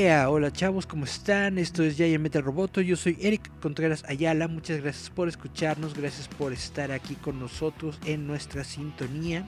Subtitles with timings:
[0.00, 1.58] Hola chavos, ¿cómo están?
[1.58, 6.28] Esto es Giant Metal Roboto, yo soy Eric Contreras Ayala, muchas gracias por escucharnos, gracias
[6.28, 9.44] por estar aquí con nosotros en nuestra sintonía.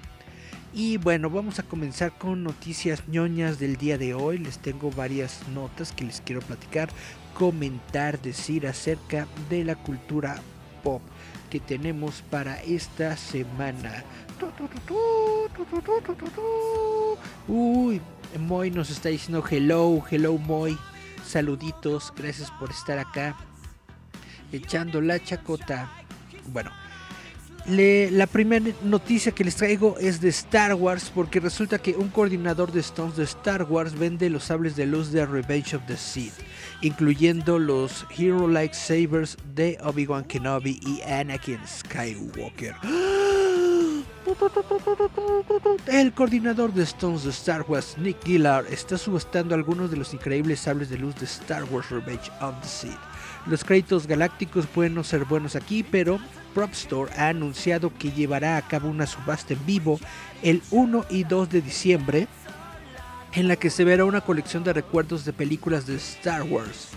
[0.74, 5.46] Y bueno, vamos a comenzar con noticias ñoñas del día de hoy, les tengo varias
[5.54, 6.88] notas que les quiero platicar,
[7.34, 10.42] comentar, decir acerca de la cultura
[10.82, 11.02] pop
[11.50, 14.04] que tenemos para esta semana.
[17.48, 18.00] Uy,
[18.38, 20.78] Moy nos está diciendo hello, hello Moy.
[21.26, 23.36] Saluditos, gracias por estar acá.
[24.52, 25.90] Echando la chacota.
[26.52, 26.70] Bueno,
[27.70, 32.72] la primera noticia que les traigo es de Star Wars porque resulta que un coordinador
[32.72, 36.34] de Stones de Star Wars vende los sables de luz de Revenge of the Sith,
[36.80, 42.74] incluyendo los Hero Like Sabers de Obi-Wan Kenobi y Anakin Skywalker.
[45.86, 50.60] El coordinador de Stones de Star Wars, Nick Gillard, está subastando algunos de los increíbles
[50.60, 53.09] sables de luz de Star Wars Revenge of the Sith.
[53.46, 56.18] Los créditos galácticos pueden no ser buenos aquí, pero
[56.54, 59.98] Prop Store ha anunciado que llevará a cabo una subasta en vivo
[60.42, 62.28] el 1 y 2 de diciembre,
[63.32, 66.88] en la que se verá una colección de recuerdos de películas de Star Wars.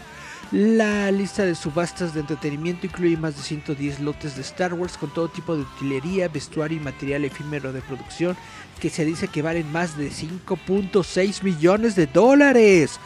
[0.51, 5.11] La lista de subastas de entretenimiento incluye más de 110 lotes de Star Wars con
[5.11, 8.37] todo tipo de utilería, vestuario y material efímero de producción
[8.79, 12.99] que se dice que valen más de 5.6 millones de dólares.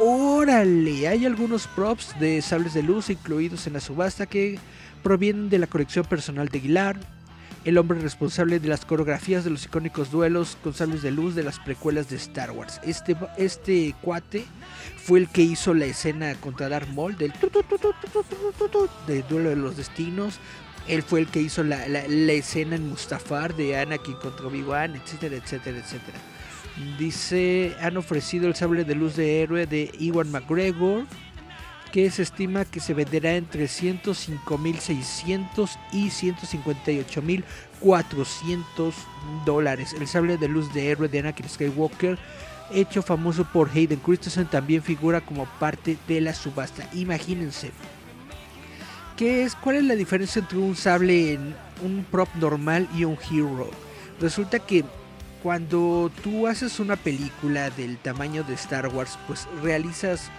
[0.00, 1.08] ¡Órale!
[1.08, 4.58] Hay algunos props de sables de luz incluidos en la subasta que
[5.02, 6.96] provienen de la colección personal de Aguilar,
[7.64, 11.42] el hombre responsable de las coreografías de los icónicos duelos con sables de luz de
[11.42, 12.80] las precuelas de Star Wars.
[12.84, 14.44] Este, este cuate
[14.96, 17.32] fue el que hizo la escena contra Darth Maul del
[19.06, 20.38] de Duelo de los Destinos.
[20.88, 25.78] Él fue el que hizo la, escena en Mustafar de Anakin contra Obi-Wan, etcétera, etcétera,
[25.78, 26.18] etcétera.
[26.98, 31.06] Dice, han ofrecido el sable de luz de héroe de Iwan McGregor,
[31.92, 38.92] que se estima que se venderá entre 105.600 y 158.400
[39.46, 39.94] dólares.
[39.98, 42.18] El sable de luz de héroe de Anakin Skywalker
[42.72, 46.88] hecho famoso por Hayden Christensen, también figura como parte de la subasta.
[46.94, 47.70] Imagínense.
[49.16, 53.16] ¿Qué es, ¿Cuál es la diferencia entre un sable, en un prop normal y un
[53.30, 53.70] hero?
[54.20, 54.84] Resulta que
[55.44, 60.30] cuando tú haces una película del tamaño de Star Wars, pues realizas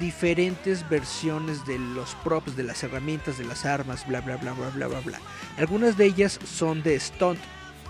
[0.00, 4.70] diferentes versiones de los props, de las herramientas, de las armas, bla bla bla bla
[4.70, 5.20] bla bla bla.
[5.56, 7.38] Algunas de ellas son de stunt,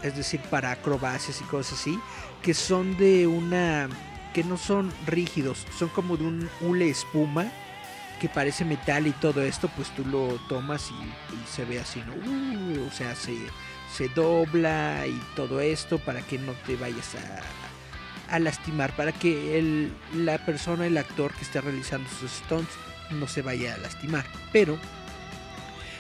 [0.03, 1.99] es decir, para acrobacias y cosas así,
[2.43, 3.89] que son de una
[4.35, 7.51] que no son rígidos, son como de un hule espuma
[8.21, 12.13] que parece metal y todo esto, pues tú lo tomas y, se ve así, ¿no?
[12.13, 13.35] Uh, o sea, se,
[13.97, 17.15] se dobla y todo esto para que no te vayas
[18.31, 22.73] a, lastimar, para que la persona, el actor que está realizando sus stunts
[23.11, 24.25] no se vaya a lastimar.
[24.53, 24.77] Pero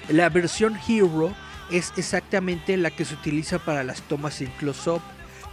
[0.09, 1.33] la versión Hero
[1.71, 5.03] es exactamente la que se utiliza para las tomas en close-up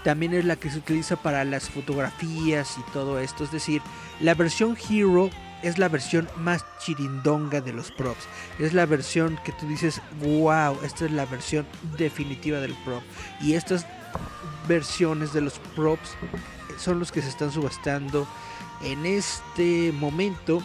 [0.03, 3.43] también es la que se utiliza para las fotografías y todo esto.
[3.43, 3.81] Es decir,
[4.19, 5.29] la versión Hero
[5.63, 8.25] es la versión más chirindonga de los props.
[8.59, 11.65] Es la versión que tú dices, wow, esta es la versión
[11.97, 13.03] definitiva del prop.
[13.41, 13.85] Y estas
[14.67, 16.15] versiones de los props
[16.77, 18.27] son los que se están subastando
[18.83, 20.61] en este momento.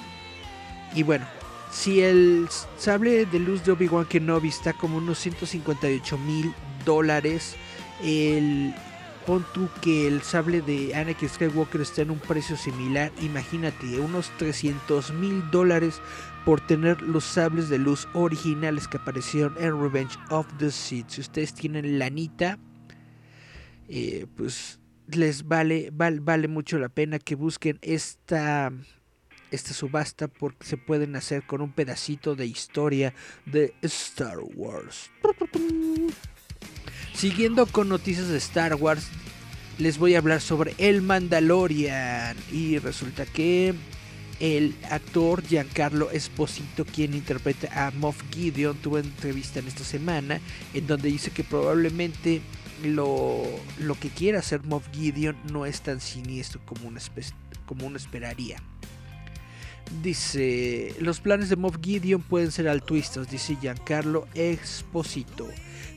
[0.95, 1.27] Y bueno,
[1.71, 6.55] si el sable de luz de Obi-Wan Kenobi está como unos 158 mil
[6.85, 7.57] dólares,
[8.03, 8.75] el
[9.27, 14.31] pon tú que el sable de Anakin Skywalker está en un precio similar, imagínate, unos
[14.39, 16.01] 300 mil dólares
[16.45, 21.09] por tener los sables de luz originales que aparecieron en Revenge of the Sith.
[21.09, 22.59] Si ustedes tienen lanita,
[23.89, 24.79] eh, pues
[25.09, 28.73] les vale, vale, vale mucho la pena que busquen esta
[29.51, 33.15] esta subasta porque se pueden hacer con un pedacito de historia
[33.45, 35.11] de Star Wars.
[37.15, 39.09] Siguiendo con noticias de Star Wars,
[39.79, 42.37] les voy a hablar sobre El Mandalorian.
[42.53, 43.75] Y resulta que
[44.41, 50.41] el actor Giancarlo Esposito, quien interpreta a Moff Gideon, tuvo entrevista en esta semana
[50.75, 52.43] en donde dice que probablemente
[52.85, 53.43] lo,
[53.79, 57.01] lo que quiera hacer Moff Gideon no es tan siniestro como uno,
[57.65, 58.63] como uno esperaría.
[60.03, 65.49] Dice, los planes de Moff Gideon pueden ser altruistas, dice Giancarlo Esposito.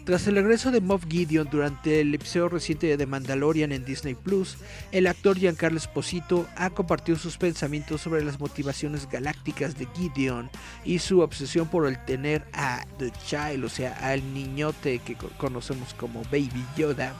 [0.09, 4.15] Tras el regreso de Moff Gideon durante el episodio reciente de The Mandalorian en Disney
[4.15, 4.57] Plus,
[4.91, 10.50] el actor Giancarlo Esposito ha compartido sus pensamientos sobre las motivaciones galácticas de Gideon
[10.83, 15.94] y su obsesión por el tener a The Child, o sea, al niñote que conocemos
[15.94, 17.13] como Baby Yoda,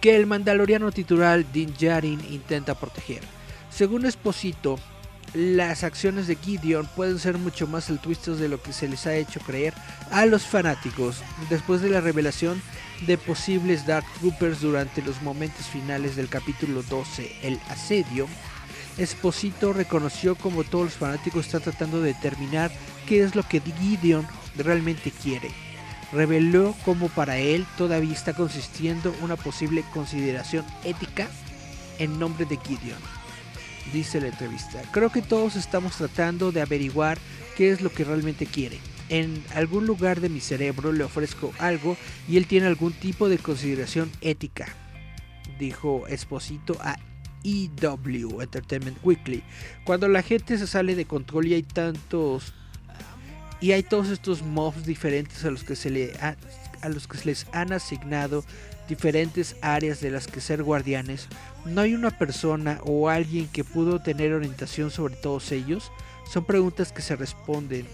[0.00, 3.22] que el mandaloriano titular Din Djarin intenta proteger.
[3.70, 4.76] Según Esposito,
[5.34, 9.14] las acciones de Gideon pueden ser mucho más altruistas de lo que se les ha
[9.14, 9.74] hecho creer
[10.10, 12.62] a los fanáticos después de la revelación
[13.06, 18.26] de posibles Dark Troopers durante los momentos finales del capítulo 12, el asedio.
[18.96, 22.72] Esposito reconoció como todos los fanáticos están tratando de determinar
[23.06, 24.26] qué es lo que Gideon
[24.56, 25.50] realmente quiere.
[26.12, 31.28] Reveló cómo para él todavía está consistiendo una posible consideración ética
[31.98, 33.17] en nombre de Gideon
[33.92, 34.82] dice la entrevista.
[34.92, 37.18] Creo que todos estamos tratando de averiguar
[37.56, 38.78] qué es lo que realmente quiere.
[39.08, 41.96] En algún lugar de mi cerebro le ofrezco algo
[42.28, 44.66] y él tiene algún tipo de consideración ética,
[45.58, 46.96] dijo Esposito a
[47.42, 49.42] EW Entertainment Weekly.
[49.84, 52.52] Cuando la gente se sale de control y hay tantos
[53.60, 57.24] y hay todos estos mobs diferentes a los que se le a los que se
[57.26, 58.44] les han asignado
[58.88, 61.28] diferentes áreas de las que ser guardianes,
[61.64, 65.92] no hay una persona o alguien que pudo tener orientación sobre todos ellos.
[66.30, 67.86] Son preguntas que se responden.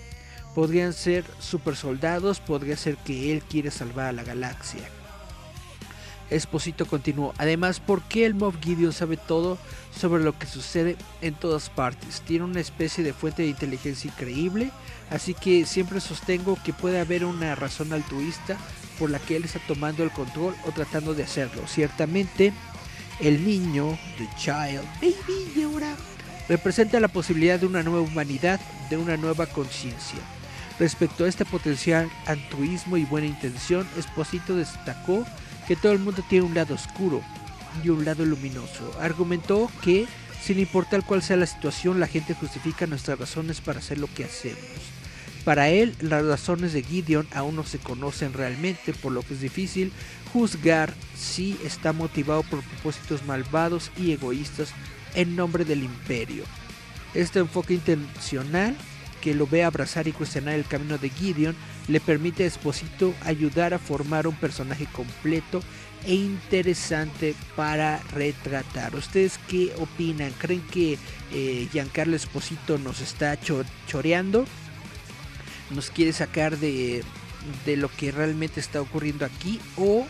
[0.55, 4.89] Podrían ser super soldados, podría ser que él quiere salvar a la galaxia.
[6.31, 7.35] Esposito continuó.
[7.39, 9.59] Además, ¿por qué el Moff Gideon sabe todo
[9.95, 12.23] sobre lo que sucede en todas partes?
[12.23, 14.71] Tiene una especie de fuente de inteligencia increíble,
[15.11, 18.57] así que siempre sostengo que puede haber una razón altruista
[18.99, 21.67] por la que él está tomando el control o tratando de hacerlo.
[21.67, 22.53] Ciertamente,
[23.21, 25.97] el niño, the child, baby Yoda,
[26.49, 28.61] representa la posibilidad de una nueva humanidad,
[28.91, 30.19] de una nueva conciencia.
[30.79, 35.25] Respecto a este potencial altruismo y buena intención, Esposito destacó
[35.69, 37.23] que todo el mundo tiene un lado oscuro
[37.83, 38.93] y un lado luminoso.
[39.01, 40.07] Argumentó que,
[40.43, 44.25] sin importar cuál sea la situación, la gente justifica nuestras razones para hacer lo que
[44.25, 44.94] hacemos.
[45.45, 49.41] Para él, las razones de Gideon aún no se conocen realmente, por lo que es
[49.41, 49.93] difícil
[50.33, 54.71] juzgar si está motivado por propósitos malvados y egoístas
[55.15, 56.45] en nombre del imperio.
[57.13, 58.75] Este enfoque intencional,
[59.21, 61.55] que lo ve abrazar y cuestionar el camino de Gideon,
[61.89, 65.63] le permite a Esposito ayudar a formar un personaje completo
[66.07, 68.95] e interesante para retratar.
[68.95, 70.33] ¿Ustedes qué opinan?
[70.39, 70.99] ¿Creen que
[71.33, 73.39] eh, Giancarlo Esposito nos está
[73.87, 74.47] choreando?
[75.75, 77.05] Nos quiere sacar de,
[77.67, 80.07] de lo que realmente está ocurriendo aquí o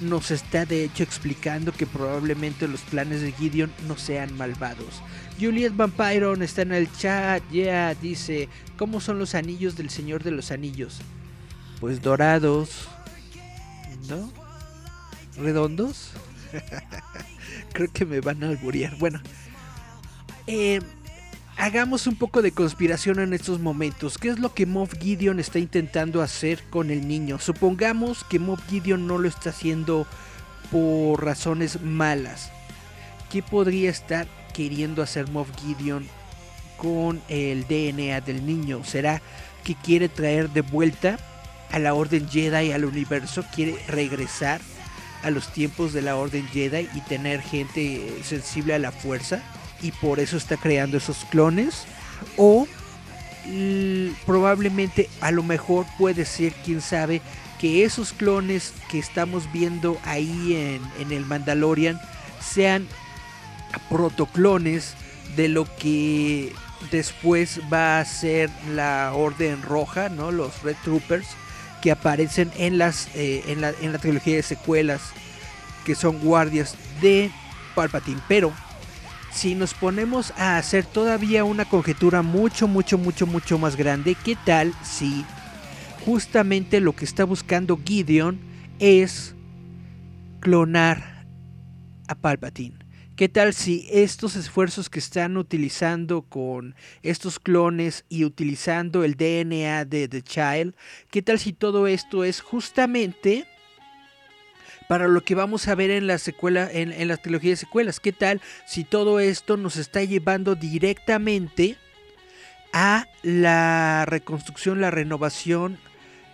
[0.00, 5.02] nos está de hecho explicando que probablemente los planes de Gideon no sean malvados.
[5.40, 10.30] Juliet Vampiron está en el chat, ya dice, ¿cómo son los anillos del Señor de
[10.30, 10.98] los Anillos?
[11.80, 12.88] Pues dorados,
[14.08, 14.32] ¿no?
[15.36, 16.10] ¿Redondos?
[17.72, 18.96] Creo que me van a alburear.
[18.96, 19.20] Bueno,
[20.46, 20.80] eh,
[21.58, 24.16] hagamos un poco de conspiración en estos momentos.
[24.16, 27.40] ¿Qué es lo que Moff Gideon está intentando hacer con el niño?
[27.40, 30.06] Supongamos que Moff Gideon no lo está haciendo
[30.70, 32.52] por razones malas.
[33.30, 36.06] ¿Qué podría estar queriendo hacer Moff Gideon
[36.76, 38.84] con el DNA del niño?
[38.84, 39.20] ¿Será
[39.64, 41.18] que quiere traer de vuelta
[41.72, 43.44] a la Orden Jedi al universo?
[43.52, 44.60] ¿Quiere regresar
[45.24, 49.42] a los tiempos de la Orden Jedi y tener gente sensible a la fuerza?
[49.82, 51.84] Y por eso está creando esos clones.
[52.36, 52.66] O
[54.26, 57.22] probablemente a lo mejor puede ser, quién sabe,
[57.58, 61.98] que esos clones que estamos viendo ahí en, en el Mandalorian
[62.40, 62.86] sean
[63.88, 64.94] protoclones
[65.36, 66.52] de lo que
[66.90, 70.30] después va a ser la Orden Roja, ¿no?
[70.30, 71.26] Los Red Troopers
[71.82, 75.00] que aparecen en las eh, en, la, en la trilogía de secuelas
[75.84, 77.30] que son guardias de
[77.74, 78.52] Palpatine, pero
[79.30, 84.36] si nos ponemos a hacer todavía una conjetura mucho, mucho, mucho, mucho más grande, ¿qué
[84.44, 85.24] tal si
[86.04, 88.40] justamente lo que está buscando Gideon
[88.78, 89.34] es
[90.40, 91.26] clonar
[92.08, 92.78] a Palpatine?
[93.16, 99.84] ¿Qué tal si estos esfuerzos que están utilizando con estos clones y utilizando el DNA
[99.86, 100.76] de The Child,
[101.10, 103.44] qué tal si todo esto es justamente
[104.88, 108.00] para lo que vamos a ver en la secuela, en, en la trilogía de secuelas.
[108.00, 111.76] ¿Qué tal si todo esto nos está llevando directamente
[112.72, 115.78] a la reconstrucción, la renovación,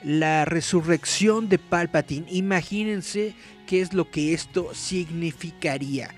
[0.04, 2.26] la resurrección de Palpatine?
[2.30, 3.34] Imagínense
[3.66, 6.14] qué es lo que esto significaría.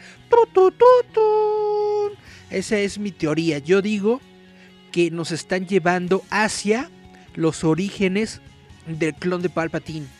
[2.50, 3.58] Esa es mi teoría.
[3.58, 4.20] Yo digo
[4.92, 6.90] que nos están llevando hacia
[7.34, 8.42] los orígenes
[8.86, 10.15] del clon de Palpatine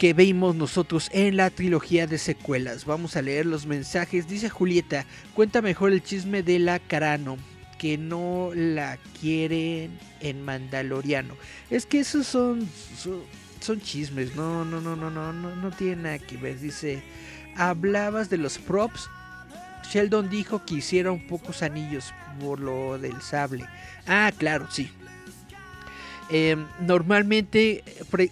[0.00, 2.86] que vimos nosotros en la trilogía de secuelas.
[2.86, 4.26] Vamos a leer los mensajes.
[4.26, 5.04] Dice Julieta,
[5.34, 7.36] cuenta mejor el chisme de la Carano,
[7.78, 11.34] que no la quieren en Mandaloriano.
[11.68, 12.66] Es que esos son,
[13.60, 16.58] son, chismes, no, no, no, no, no, no, no tiene nada que ver.
[16.58, 17.02] Dice,
[17.54, 19.10] hablabas de los props.
[19.92, 23.66] Sheldon dijo que hicieron pocos anillos por lo del sable.
[24.06, 24.90] Ah, claro, sí.
[26.32, 27.82] Eh, normalmente,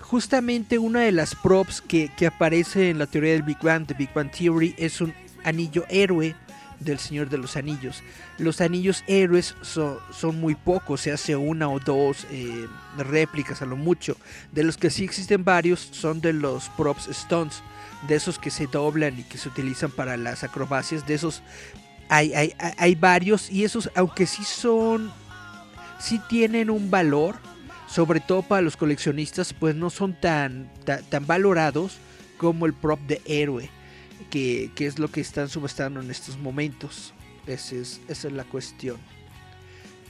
[0.01, 4.13] justamente una de las props que, aparece en la teoría del Big Bang, de Big
[4.15, 5.13] Bang Theory, es un
[5.43, 6.37] anillo héroe
[6.79, 8.05] del Señor de los Anillos.
[8.39, 13.75] Los anillos héroes son muy pocos, se hace una o dos eh, réplicas a lo
[13.75, 14.17] mucho.
[14.53, 17.63] De los que sí existen varios son de los props stones,
[18.07, 21.05] de esos que se doblan y que se utilizan para las acrobacias.
[21.05, 21.43] De esos
[22.09, 25.11] hay, hay, hay varios y esos, aunque sí son,
[25.99, 27.35] sí tienen un valor
[27.89, 31.99] sobre todo para los coleccionistas, pues no son tan, tan, valorados
[32.37, 33.71] como el prop de héroe,
[34.31, 37.15] que, es lo que están subastando en estos momentos.
[37.47, 38.99] Esa es, esa es la cuestión.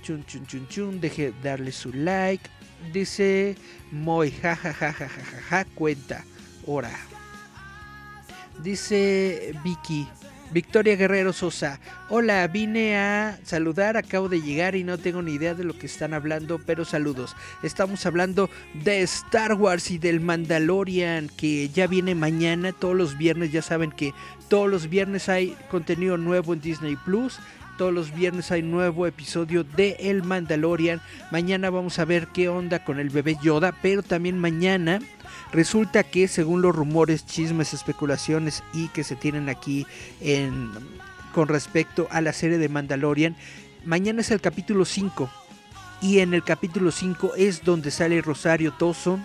[0.03, 2.51] Chun, chun, chun, chun, deje darle su like.
[2.93, 3.57] Dice
[3.93, 6.25] Moy, ja, cuenta,
[6.67, 6.91] hora.
[8.63, 10.09] Dice Vicky,
[10.51, 11.79] Victoria Guerrero Sosa.
[12.09, 15.87] Hola, vine a saludar, acabo de llegar y no tengo ni idea de lo que
[15.87, 17.37] están hablando, pero saludos.
[17.63, 18.49] Estamos hablando
[18.83, 23.91] de Star Wars y del Mandalorian que ya viene mañana, todos los viernes, ya saben
[23.91, 24.15] que
[24.49, 27.39] todos los viernes hay contenido nuevo en Disney Plus.
[27.79, 31.01] Todos los viernes hay nuevo episodio de El Mandalorian.
[31.31, 35.01] Mañana vamos a ver qué onda con el bebé Yoda, pero también mañana
[35.53, 39.87] Resulta que según los rumores, chismes, especulaciones y que se tienen aquí
[40.21, 40.71] en,
[41.35, 43.37] con respecto a la serie de Mandalorian,
[43.85, 45.31] mañana es el capítulo 5
[46.03, 49.25] y en el capítulo 5 es donde sale Rosario Dawson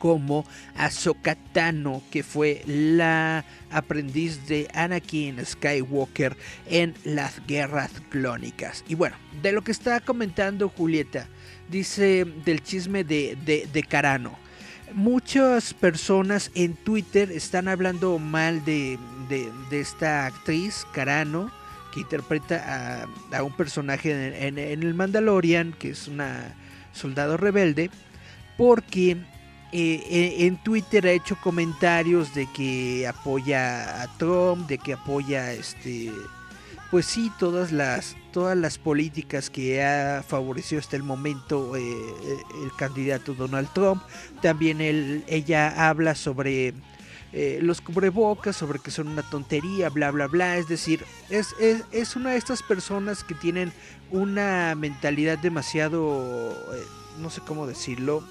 [0.00, 1.36] como Ahsoka
[2.10, 8.84] que fue la aprendiz de Anakin Skywalker en las guerras clónicas.
[8.88, 11.28] Y bueno, de lo que está comentando Julieta,
[11.68, 14.36] dice del chisme de, de, de Carano
[14.94, 18.98] muchas personas en Twitter están hablando mal de,
[19.70, 21.50] esta actriz, Carano,
[21.92, 26.54] que interpreta a, un personaje en, el Mandalorian, que es una
[26.92, 27.90] soldado rebelde,
[28.56, 29.16] porque
[29.72, 35.52] eh, eh, en Twitter ha hecho comentarios de que apoya a Trump, de que apoya
[35.52, 36.12] este
[36.90, 42.36] pues sí, todas las, todas las políticas que ha favorecido hasta el momento eh, eh,
[42.64, 44.02] el candidato Donald Trump.
[44.42, 46.74] También él, ella habla sobre
[47.32, 50.56] eh, los cubrebocas, sobre que son una tontería, bla, bla, bla.
[50.56, 53.72] Es decir, es, es, es una de estas personas que tienen
[54.10, 56.56] una mentalidad demasiado,
[57.20, 58.24] no sé cómo decirlo,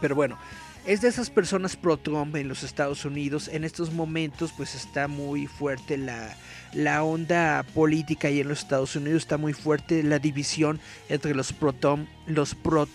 [0.00, 0.38] pero bueno,
[0.86, 3.48] es de esas personas pro-Trump en los Estados Unidos.
[3.48, 6.34] En estos momentos pues está muy fuerte la,
[6.72, 11.52] la onda política y en los Estados Unidos está muy fuerte la división entre los
[11.52, 12.86] pro-Trump los pro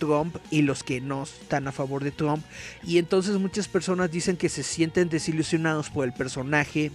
[0.50, 2.44] y los que no están a favor de Trump.
[2.84, 6.92] Y entonces muchas personas dicen que se sienten desilusionados por el personaje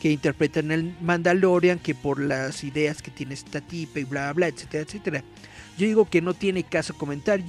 [0.00, 4.48] que interpretan el Mandalorian, que por las ideas que tiene esta tipa y bla bla,
[4.48, 5.24] etcétera, etcétera.
[5.78, 7.40] Yo digo que no tiene caso comentar.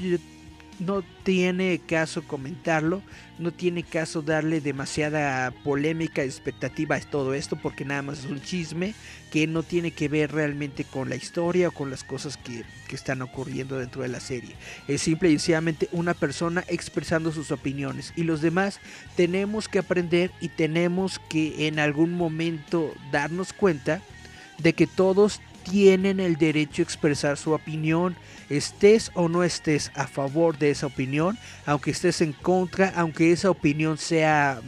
[0.80, 3.02] No tiene caso comentarlo,
[3.40, 8.42] no tiene caso darle demasiada polémica, expectativa a todo esto, porque nada más es un
[8.42, 8.94] chisme
[9.32, 13.22] que no tiene que ver realmente con la historia o con las cosas que, están
[13.22, 14.56] ocurriendo dentro de la serie.
[14.88, 18.80] Es simple y sencillamente una persona expresando sus opiniones y los demás
[19.18, 24.02] tenemos que aprender y tenemos que en algún momento darnos cuenta
[24.58, 28.16] de que todos tienen el derecho a expresar su opinión,
[28.50, 33.50] estés o no estés a favor de esa opinión, aunque estés en contra, aunque esa
[33.50, 34.62] opinión sea,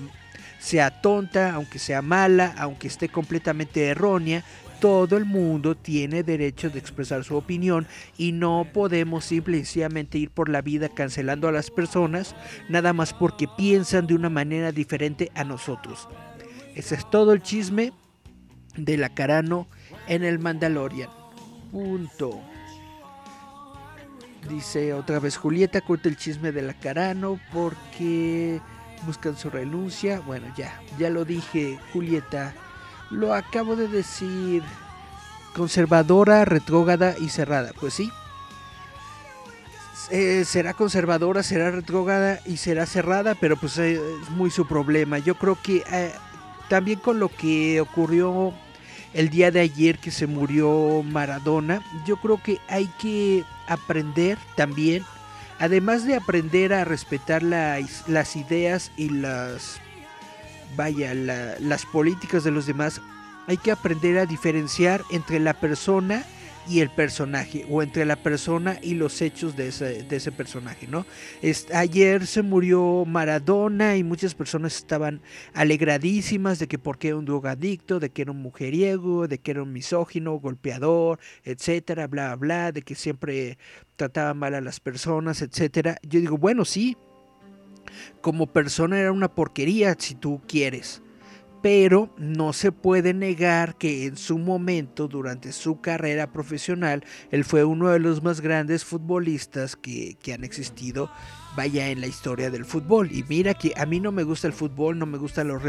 [0.59, 4.43] sea tonta, aunque sea mala, aunque esté completamente errónea,
[4.79, 7.85] todo el mundo tiene derecho de expresar su opinión
[8.17, 12.33] y no podemos simplemente ir por la vida cancelando a las personas
[12.69, 16.07] nada más porque piensan de una manera diferente a nosotros.
[16.75, 17.91] Ese es todo el chisme
[18.77, 19.67] de la Carano
[20.09, 21.09] en el Mandalorian.
[21.71, 22.41] Punto.
[24.49, 28.59] Dice otra vez Julieta, cuenta el chisme de la Carano porque
[29.05, 30.19] buscan su renuncia.
[30.21, 32.53] Bueno, ya, ya lo dije, Julieta.
[33.11, 34.63] Lo acabo de decir.
[35.55, 37.71] Conservadora, retrógada y cerrada.
[37.79, 38.11] Pues sí.
[40.11, 45.19] Eh, será conservadora, será retrógada y será cerrada, pero pues eh, es muy su problema.
[45.19, 46.11] Yo creo que eh,
[46.67, 48.53] también con lo que ocurrió
[49.13, 55.03] el día de ayer que se murió Maradona, yo creo que hay que aprender también,
[55.59, 59.79] además de aprender a respetar las ideas y las,
[60.75, 63.01] vaya, las políticas de los demás,
[63.47, 66.23] hay que aprender a diferenciar entre la persona
[66.69, 70.87] y el personaje, o entre la persona y los hechos de ese, de ese personaje,
[70.87, 71.05] ¿no?
[71.73, 75.21] ayer se murió Maradona y muchas personas estaban
[75.53, 79.63] alegradísimas de que porque era un drogadicto, de que era un mujeriego, de que era
[79.63, 83.57] un misógino, golpeador, etcétera, bla, bla, de que siempre
[83.95, 85.97] trataba mal a las personas, etcétera.
[86.03, 86.97] Yo digo, bueno, sí,
[88.21, 91.01] como persona era una porquería si tú quieres
[91.61, 97.63] pero no se puede negar que en su momento, durante su carrera profesional, él fue
[97.63, 101.11] uno de los más grandes futbolistas que, han existido,
[101.57, 103.11] vaya en la historia del fútbol.
[103.11, 105.61] Y mira que a mí no me gusta el fútbol, no me gustan los,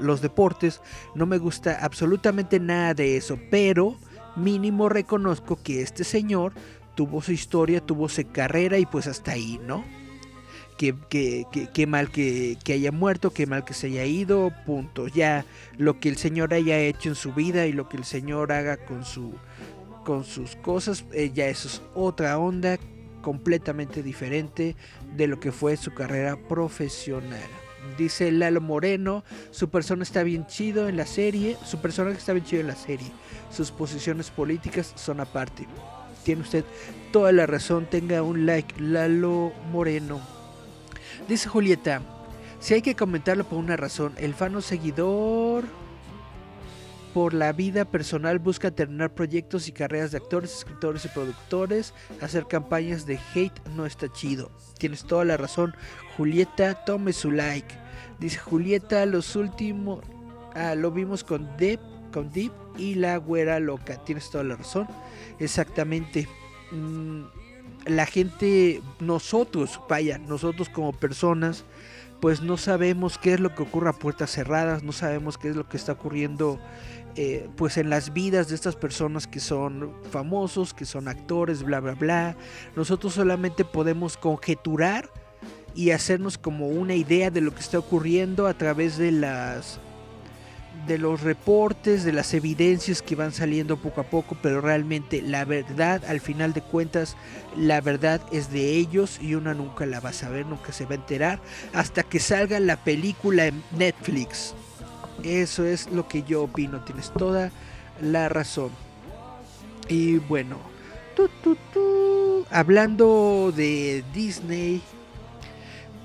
[0.00, 0.80] los deportes,
[1.14, 3.96] no me gusta absolutamente nada de eso, pero
[4.36, 6.52] mínimo reconozco que este señor
[6.94, 9.84] tuvo su historia, tuvo su carrera y pues hasta ahí, ¿no?
[10.80, 15.08] Qué, mal que, haya muerto, qué mal que se haya ido, punto.
[15.08, 15.44] Ya
[15.76, 18.78] lo que el Señor haya hecho en su vida y lo que el Señor haga
[18.78, 19.34] con, su,
[20.04, 22.78] con sus cosas, eh, ya eso es otra onda
[23.20, 24.74] completamente diferente
[25.16, 27.48] de lo que fue su carrera profesional.
[27.98, 32.44] Dice Lalo Moreno, su persona está bien chido en la serie, su personaje está bien
[32.44, 33.10] chido en la serie,
[33.50, 35.66] sus posiciones políticas son aparte.
[36.24, 36.64] Tiene usted
[37.12, 40.39] toda la razón, tenga un like, Lalo Moreno.
[41.30, 42.02] Dice Julieta,
[42.58, 45.62] si hay que comentarlo por una razón, el fano seguidor
[47.14, 52.48] por la vida personal busca terminar proyectos y carreras de actores, escritores y productores, hacer
[52.48, 54.50] campañas de hate no está chido.
[54.76, 55.72] Tienes toda la razón,
[56.16, 57.76] Julieta, tome su like.
[58.18, 60.00] Dice Julieta, los últimos
[60.56, 61.78] ah, lo vimos con Deep,
[62.12, 64.02] con Deep y la güera loca.
[64.04, 64.88] Tienes toda la razón.
[65.38, 66.26] Exactamente.
[66.72, 67.22] Mm,
[67.86, 71.64] la gente, nosotros, vaya, nosotros como personas,
[72.20, 75.56] pues no sabemos qué es lo que ocurre a puertas cerradas, no sabemos qué es
[75.56, 76.58] lo que está ocurriendo
[77.16, 81.80] eh, pues en las vidas de estas personas que son famosos, que son actores, bla,
[81.80, 82.36] bla, bla.
[82.76, 85.10] Nosotros solamente podemos conjeturar
[85.74, 89.80] y hacernos como una idea de lo que está ocurriendo a través de las
[90.86, 95.44] de los reportes, de las evidencias que van saliendo poco a poco, pero realmente la
[95.44, 97.16] verdad, al final de cuentas,
[97.56, 100.92] la verdad es de ellos y una nunca la va a saber, nunca se va
[100.92, 101.40] a enterar,
[101.72, 104.54] hasta que salga la película en Netflix.
[105.22, 107.50] Eso es lo que yo opino, tienes toda
[108.00, 108.70] la razón.
[109.88, 110.58] Y bueno,
[112.50, 114.82] hablando de Disney,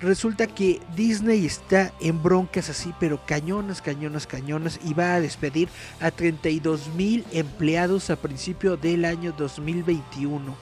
[0.06, 5.68] resulta que Disney está en broncas así, pero cañonas, cañonas, cañonas, y va a despedir
[6.00, 10.56] a 32 mil empleados a principio del año 2021,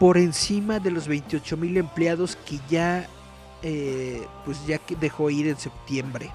[0.00, 3.06] por encima de los 28 mil empleados que ya,
[3.62, 6.30] eh, pues ya dejó ir en septiembre.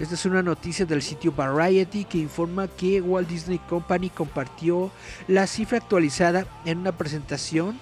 [0.00, 4.90] Esta es una noticia del sitio Variety que informa que Walt Disney Company compartió
[5.28, 7.78] la cifra actualizada en una presentación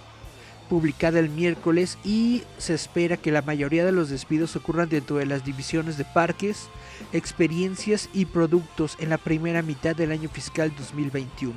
[0.71, 5.27] publicada el miércoles y se espera que la mayoría de los despidos ocurran dentro de
[5.27, 6.69] las divisiones de parques,
[7.13, 11.55] experiencias y productos en la primera mitad del año fiscal 2021.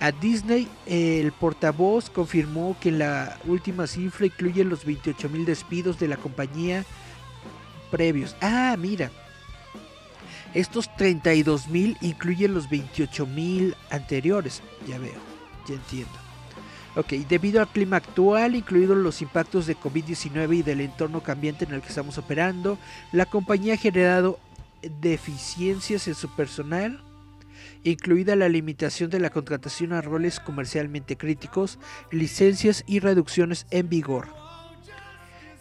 [0.00, 6.06] A Disney, el portavoz confirmó que la última cifra incluye los 28 mil despidos de
[6.08, 6.84] la compañía
[7.90, 8.36] previos.
[8.40, 9.10] Ah, mira.
[10.54, 14.62] Estos 32 mil incluyen los 28 mil anteriores.
[14.86, 15.20] Ya veo,
[15.66, 16.21] ya entiendo.
[16.94, 21.72] Ok, debido al clima actual, incluidos los impactos de COVID-19 y del entorno cambiante en
[21.72, 22.78] el que estamos operando,
[23.12, 24.38] la compañía ha generado
[25.00, 27.02] deficiencias en su personal,
[27.82, 31.78] incluida la limitación de la contratación a roles comercialmente críticos,
[32.10, 34.28] licencias y reducciones en vigor.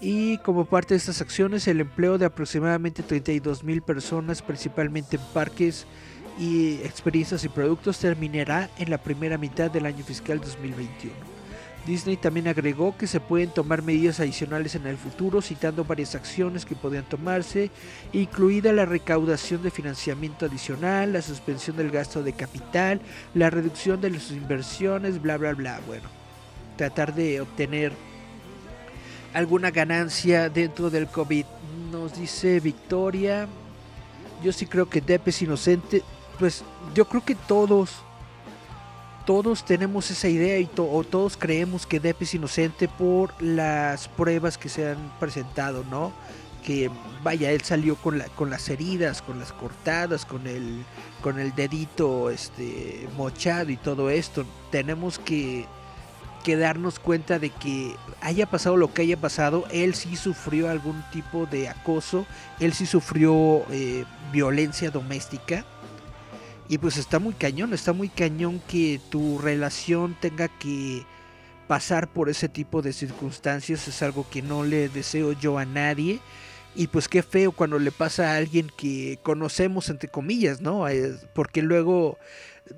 [0.02, 5.22] Y como parte de estas acciones, el empleo de aproximadamente 32 mil personas, principalmente en
[5.34, 5.86] parques,
[6.40, 11.32] y experiencias y productos terminará en la primera mitad del año fiscal 2021.
[11.86, 16.64] Disney también agregó que se pueden tomar medidas adicionales en el futuro, citando varias acciones
[16.64, 17.72] que podrían tomarse,
[18.14, 23.02] incluida la recaudación de financiamiento adicional, la suspensión del gasto de capital,
[23.34, 25.82] la reducción de sus inversiones, bla, bla, bla.
[25.88, 26.08] Bueno,
[26.78, 27.94] tratar de obtener
[29.34, 31.46] alguna ganancia dentro del COVID.
[31.92, 33.48] Nos dice Victoria.
[34.44, 36.04] Yo sí creo que Depp es inocente.
[36.40, 36.64] Pues
[36.94, 37.92] yo creo que todos,
[39.26, 44.58] todos tenemos esa idea y o todos creemos que Depp es inocente por las pruebas
[44.58, 46.12] que se han presentado, ¿no?
[46.66, 46.90] Que
[47.24, 50.84] vaya, él salió con, la, con las heridas, con las cortadas, con el,
[51.22, 54.46] con el dedito este, mochado y todo esto.
[54.72, 55.66] Tenemos que
[56.42, 61.04] que darnos cuenta de que haya pasado lo que haya pasado, él sí sufrió algún
[61.12, 62.26] tipo de acoso,
[62.60, 65.66] él sí sufrió eh, violencia doméstica.
[66.72, 71.06] Y pues está muy cañón, está muy cañón que tu relación tenga que
[71.68, 73.90] pasar por ese tipo de circunstancias.
[73.90, 76.22] Es algo que no le deseo yo a nadie.
[76.74, 80.86] Y pues qué feo cuando le pasa a alguien que conocemos, entre comillas, ¿no?
[81.36, 82.18] Porque luego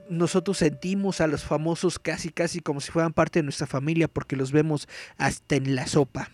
[0.10, 4.36] nosotros sentimos a los famosos casi casi como si fueran parte de nuestra familia porque
[4.36, 6.32] los vemos hasta en la sopa.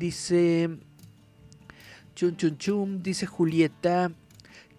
[0.00, 0.68] Dice
[2.16, 4.10] chum chum chum, dice Julieta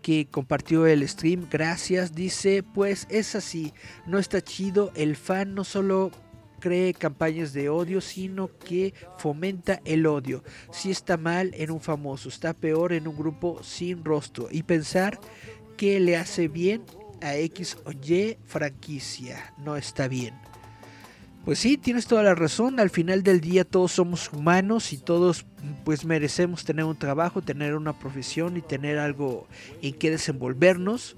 [0.04, 3.74] que compartió el stream, gracias, dice, pues es así,
[4.06, 6.12] no está chido, el fan no solo
[6.60, 10.44] cree campañas de odio, sino que fomenta el odio.
[10.72, 14.48] Si está mal en un famoso, está peor en un grupo sin rostro.
[14.50, 15.20] Y pensar
[15.76, 16.84] que le hace bien
[17.22, 19.54] a X o Y franquicia.
[19.58, 20.53] No está bien.
[21.46, 22.80] Pues sí, tienes toda la razón.
[22.80, 25.46] Al final del día todos somos humanos y todos
[25.84, 29.48] pues merecemos tener un trabajo, tener una profesión y tener algo
[29.82, 31.18] en que desenvolvernos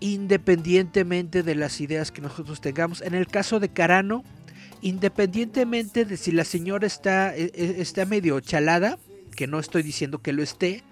[0.00, 3.00] independientemente de las ideas que nosotros tengamos.
[3.02, 4.24] En el caso de Carano,
[4.82, 8.98] independientemente de si la señora está, e, e, está medio chalada,
[9.36, 10.82] que no estoy diciendo que lo esté,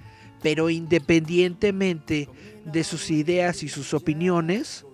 [0.42, 2.28] pero independientemente
[2.64, 4.84] de sus ideas y sus opiniones,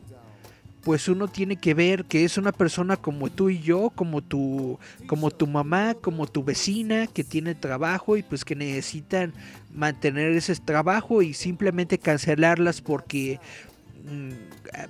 [0.85, 4.79] pues uno tiene que ver que es una persona como tú y yo, como tu,
[5.07, 9.33] como tu mamá, como tu vecina que tiene trabajo y pues que necesitan
[9.73, 13.41] mantener ese trabajo y simplemente cancelarlas porque
[14.05, 14.31] mm,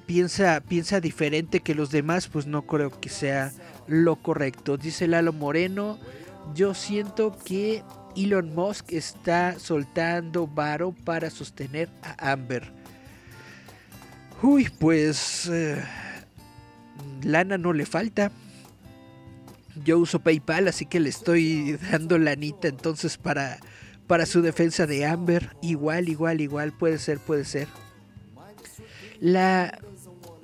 [0.07, 3.53] piensa, piensa diferente que los demás, pues no creo que sea
[3.87, 4.77] lo correcto.
[4.77, 5.99] Dice Lalo Moreno,
[6.55, 7.85] yo siento que
[8.17, 12.84] Elon Musk está soltando varo para sostener a Amber.
[14.45, 15.83] Uy, pues eh,
[17.23, 18.31] lana no le falta.
[19.83, 23.59] Yo uso PayPal, así que le estoy dando lanita entonces para,
[24.07, 25.57] para su defensa de Amber.
[25.63, 27.69] Igual, igual, igual, puede ser, puede ser.
[29.19, 29.79] La...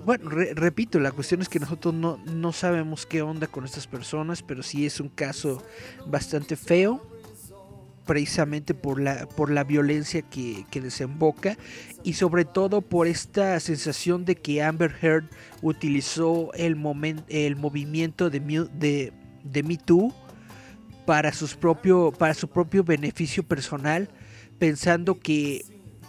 [0.07, 4.43] Bueno, repito, la cuestión es que nosotros no, no sabemos qué onda con estas personas,
[4.43, 5.63] pero sí es un caso
[6.07, 7.10] bastante feo
[8.11, 11.57] precisamente por la, por la violencia que, desemboca
[12.03, 15.27] y sobre todo por esta sensación de que Amber Heard
[15.63, 16.77] utilizó el,
[17.29, 19.13] el movimiento de, de,
[19.45, 20.13] de Me Too
[21.07, 24.09] para, sus propio, para su propio beneficio personal,
[24.59, 25.65] pensando que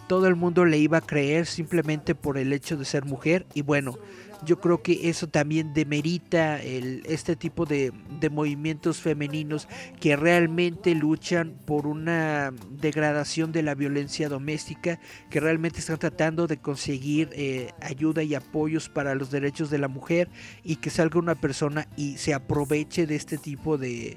[0.08, 3.46] todo el mundo le iba a creer simplemente por el hecho de ser mujer.
[3.54, 3.96] Y bueno,
[4.44, 7.92] yo creo que eso también demerita el, este tipo de,
[8.30, 9.68] movimientos femeninos
[10.00, 15.00] que realmente luchan por una degradación de la violencia doméstica,
[15.30, 19.88] que realmente están tratando de conseguir eh, ayuda y apoyos para los derechos de la
[19.88, 20.28] mujer
[20.62, 24.16] y que salga una persona y se aproveche de este tipo de,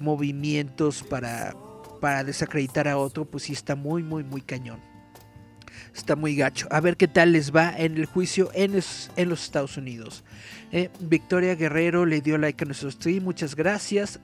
[0.00, 1.54] movimientos para,
[2.00, 4.87] para desacreditar a otro, pues sí está muy, muy, muy cañón.
[5.98, 6.68] Está muy gacho.
[6.70, 8.80] A ver qué tal les va en el juicio en,
[9.16, 10.22] en los Estados Unidos.
[10.70, 13.24] Eh, Victoria Guerrero le dio like a nuestro stream.
[13.24, 14.20] Muchas gracias.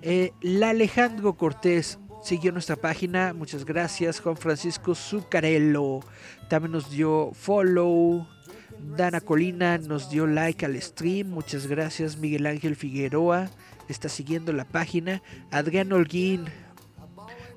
[0.00, 3.34] Eh, la Alejandro Cortés siguió nuestra página.
[3.34, 4.20] Muchas gracias.
[4.20, 6.00] Juan Francisco Zucarello
[6.48, 8.26] también nos dio follow.
[8.96, 11.28] Dana Colina nos dio like al stream.
[11.28, 12.16] Muchas gracias.
[12.16, 13.50] Miguel Ángel Figueroa
[13.86, 15.22] está siguiendo la página.
[15.50, 16.46] Adrián Holguín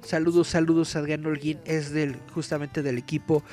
[0.06, 3.44] Saludos, saludos Adrián Holguín, es del, justamente del equipo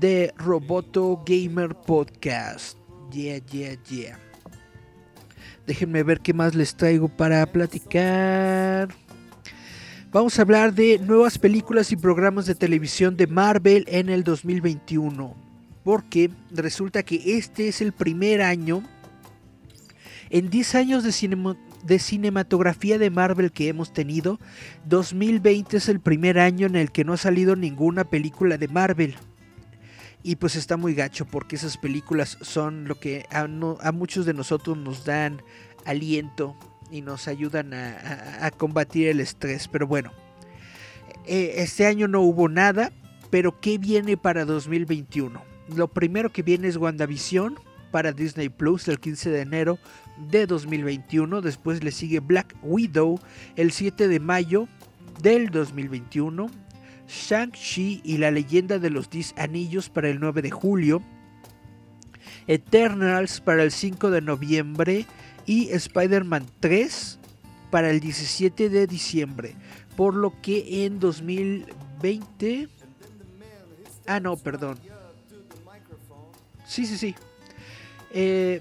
[0.00, 2.78] de Roboto Gamer Podcast.
[3.12, 4.18] Yeah, yeah, yeah.
[5.66, 8.88] Déjenme ver qué más les traigo para platicar.
[10.10, 15.36] Vamos a hablar de nuevas películas y programas de televisión de Marvel en el 2021.
[15.84, 18.82] Porque resulta que este es el primer año
[20.30, 24.38] en 10 años de, cinema, de cinematografía de Marvel que hemos tenido,
[24.86, 29.16] 2020 es el primer año en el que no ha salido ninguna película de Marvel.
[30.22, 33.46] Y pues está muy gacho porque esas películas son lo que a,
[33.92, 35.42] muchos de nosotros nos dan
[35.84, 36.56] aliento
[36.90, 39.68] y nos ayudan a, combatir el estrés.
[39.68, 40.12] Pero bueno,
[41.26, 42.92] eh, este año no hubo nada,
[43.30, 45.40] pero ¿qué viene para 2021?
[45.74, 47.58] Lo primero que viene es WandaVision
[47.90, 49.78] para Disney Plus el 15 de enero
[50.30, 51.40] de 2021.
[51.40, 53.20] Después le sigue Black Widow
[53.56, 54.68] el 7 de mayo
[55.22, 56.50] del 2021.
[57.08, 61.02] Shang-Chi y la leyenda de los 10 anillos para el 9 de julio.
[62.46, 65.06] Eternals para el 5 de noviembre
[65.46, 67.18] y Spider-Man 3
[67.70, 69.54] para el 17 de diciembre.
[69.96, 72.68] Por lo que en 2020...
[74.06, 74.78] Ah, no, perdón.
[76.66, 77.14] Sí, sí, sí.
[78.12, 78.60] Eh,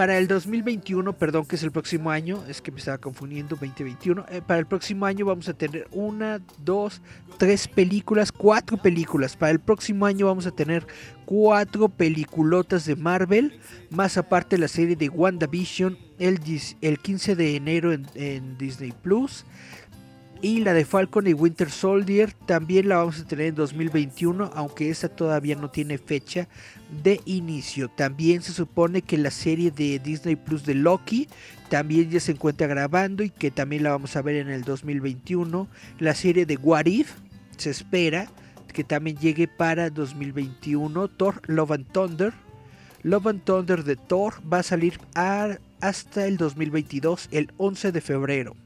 [0.00, 4.24] para el 2021, perdón, que es el próximo año, es que me estaba confundiendo, 2021.
[4.30, 7.02] Eh, para el próximo año vamos a tener una, dos,
[7.36, 9.36] tres películas, cuatro películas.
[9.36, 10.86] Para el próximo año vamos a tener
[11.26, 13.60] cuatro peliculotas de Marvel,
[13.90, 16.40] más aparte la serie de WandaVision el,
[16.80, 19.44] el 15 de enero en, en Disney Plus.
[20.42, 24.88] Y la de Falcon y Winter Soldier también la vamos a tener en 2021, aunque
[24.88, 26.48] esa todavía no tiene fecha
[27.02, 27.90] de inicio.
[27.90, 31.28] También se supone que la serie de Disney Plus de Loki
[31.68, 35.68] también ya se encuentra grabando y que también la vamos a ver en el 2021.
[35.98, 37.12] La serie de What If
[37.58, 38.30] se espera
[38.72, 41.08] que también llegue para 2021.
[41.08, 42.32] Thor Love and Thunder.
[43.02, 48.56] Love and Thunder de Thor va a salir hasta el 2022, el 11 de febrero.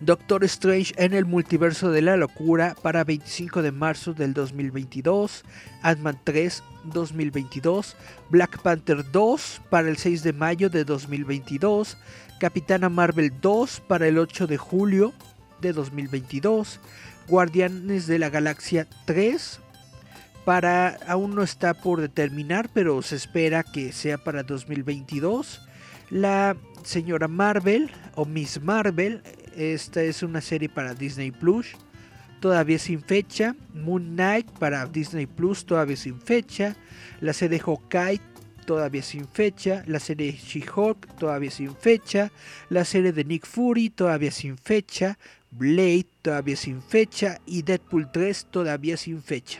[0.00, 5.44] Doctor Strange en el multiverso de la locura para 25 de marzo del 2022,
[5.82, 7.96] Ant-Man 3 2022,
[8.30, 11.96] Black Panther 2 para el 6 de mayo de 2022,
[12.38, 15.12] Capitana Marvel 2 para el 8 de julio
[15.60, 16.80] de 2022,
[17.28, 19.60] Guardianes de la Galaxia 3
[20.44, 25.62] para aún no está por determinar, pero se espera que sea para 2022.
[26.14, 29.20] La señora Marvel o Miss Marvel
[29.56, 31.72] esta es una serie para Disney Plus.
[32.38, 33.56] Todavía sin fecha.
[33.72, 35.66] Moon Knight para Disney Plus.
[35.66, 36.76] Todavía sin fecha.
[37.20, 38.20] La serie Hawkeye.
[38.64, 39.82] Todavía sin fecha.
[39.88, 41.16] La serie She-Hulk.
[41.18, 42.30] Todavía sin fecha.
[42.68, 43.90] La serie de Nick Fury.
[43.90, 45.18] Todavía sin fecha.
[45.50, 46.06] Blade.
[46.22, 47.40] Todavía sin fecha.
[47.44, 48.46] Y Deadpool 3.
[48.52, 49.58] Todavía sin fecha.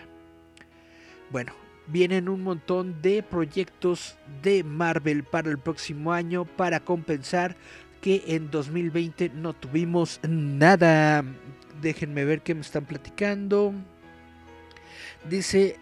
[1.32, 7.56] Bueno, vienen un montón de proyectos de Marvel para el próximo año para compensar
[8.00, 11.24] que en 2020 no tuvimos nada.
[11.80, 13.72] Déjenme ver qué me están platicando.
[15.28, 15.78] Dice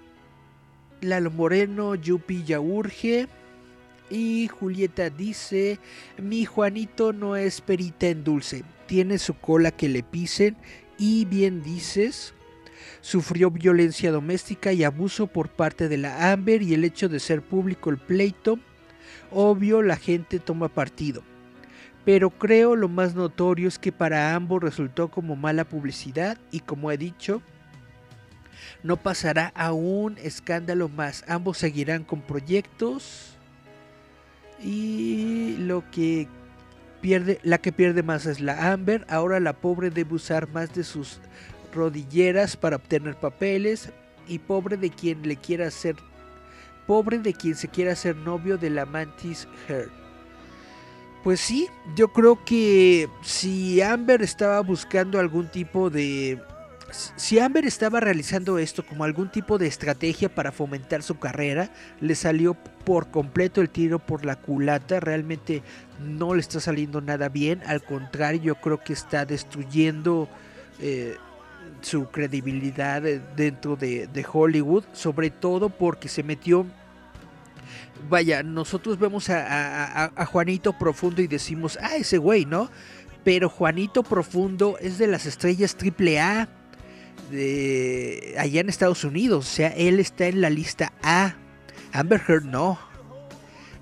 [1.01, 3.29] Lalo Moreno, Yupi ya urge.
[4.11, 5.79] Y Julieta dice,
[6.19, 10.55] mi Juanito no es perita en dulce, tiene su cola que le pisen
[10.99, 12.35] y bien dices,
[13.03, 17.43] sufrió violencia doméstica y abuso por parte de la Amber y el hecho de ser
[17.43, 18.59] público el pleito,
[19.31, 21.23] obvio la gente toma partido
[22.05, 26.91] pero creo lo más notorio es que para ambos resultó como mala publicidad y como
[26.91, 27.43] he dicho,
[28.83, 31.25] no pasará a un escándalo más.
[31.29, 33.37] Ambos seguirán con proyectos
[34.61, 36.27] y lo que
[37.01, 39.07] pierde, la que pierde más es la Amber.
[39.09, 41.21] Ahora la pobre debe usar más de sus
[41.73, 43.91] rodilleras para obtener papeles
[44.29, 45.97] y pobre de quien le quiera ser
[46.87, 49.91] pobre de quien se quiera hacer novio de la Mantis Heart.
[51.23, 56.41] Pues sí, yo creo que si Amber estaba buscando algún tipo de...
[57.17, 62.15] Si Amber estaba realizando esto como algún tipo de estrategia para fomentar su carrera, le
[62.15, 62.55] salió
[62.85, 65.63] por completo el tiro por la culata, realmente
[66.01, 70.29] no le está saliendo nada bien, al contrario yo creo que está destruyendo
[70.81, 71.17] eh,
[71.83, 76.67] su credibilidad dentro de, de Hollywood, sobre todo porque se metió
[78.09, 82.71] vaya, nosotros vemos a, Juanito Profundo y decimos, ah, ese güey, ¿no?
[83.25, 86.49] Pero Juanito Profundo es de las estrellas AAA
[87.31, 89.47] de allá en Estados Unidos.
[89.47, 91.35] O sea, él está en la lista A.
[91.93, 92.79] Amber Heard no.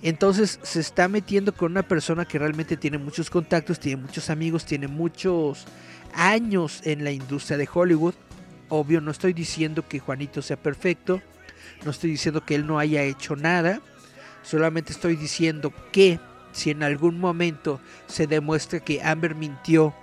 [0.03, 4.65] Entonces se está metiendo con una persona que realmente tiene muchos contactos, tiene muchos amigos,
[4.65, 5.67] tiene muchos
[6.15, 8.15] años en la industria de Hollywood.
[8.69, 11.21] Obvio, no estoy diciendo que Juanito sea perfecto.
[11.85, 13.81] No estoy diciendo que él no haya hecho nada.
[14.43, 16.21] Solamente estoy diciendo que
[16.53, 19.95] si en algún momento se demuestra que Amber mintió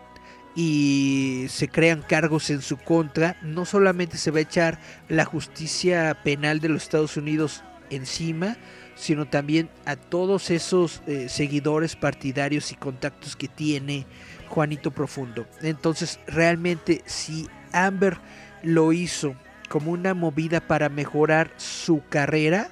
[0.55, 6.17] y se crean cargos en su contra, no solamente se va a echar la justicia
[6.23, 8.57] penal de los Estados Unidos encima,
[8.95, 14.07] sino también a todos esos eh, seguidores partidarios y contactos que tiene
[14.47, 15.45] Juanito Profundo.
[15.61, 18.17] Entonces, realmente si Amber
[18.63, 19.35] lo hizo
[19.69, 22.69] como una movida para mejorar su carrera,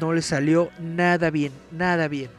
[0.00, 2.30] no le salió nada bien, nada bien.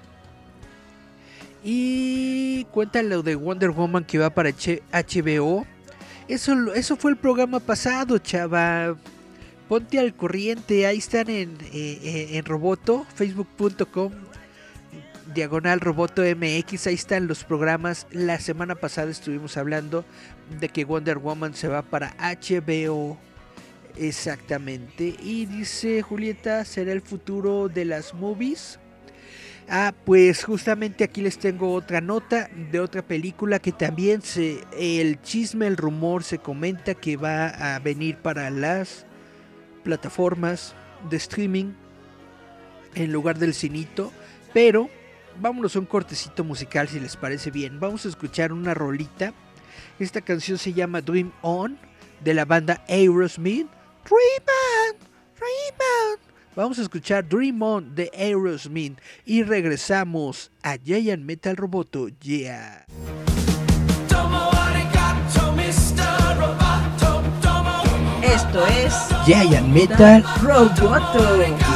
[1.63, 5.65] Y cuéntalo de Wonder Woman que va para HBO.
[6.28, 8.95] Eso, eso fue el programa pasado, chava.
[9.67, 14.12] Ponte al corriente, ahí están en, eh, eh, en Roboto, facebook.com,
[15.39, 16.88] diagonal Roboto MX.
[16.88, 18.08] Ahí están los programas.
[18.12, 20.04] La semana pasada estuvimos hablando
[20.60, 23.17] de que Wonder Woman se va para HBO.
[23.95, 25.15] Exactamente.
[25.23, 28.80] Y dice Julieta, ¿será el futuro de las movies?
[29.69, 35.21] Ah, pues justamente aquí les tengo otra nota de otra película que también se el
[35.21, 39.06] chisme, el rumor se comenta que va a venir para las
[39.86, 40.75] plataformas
[41.10, 41.71] de streaming
[42.95, 44.12] en lugar del cinito,
[44.54, 44.89] pero
[45.39, 47.80] vámonos a un cortecito musical si les parece bien.
[47.80, 49.34] Vamos a escuchar una rolita.
[49.99, 51.78] Esta canción se llama Dream On
[52.23, 53.67] de la banda Aerosmith.
[54.06, 54.97] Dream On,
[55.36, 56.19] Dream On.
[56.56, 62.10] Vamos a escuchar Dream On de Aerosmith y regresamos a Giant Metal Roboto.
[62.19, 62.86] Yeah.
[68.23, 68.93] Esto es
[69.25, 71.68] Giant Metal Roboto.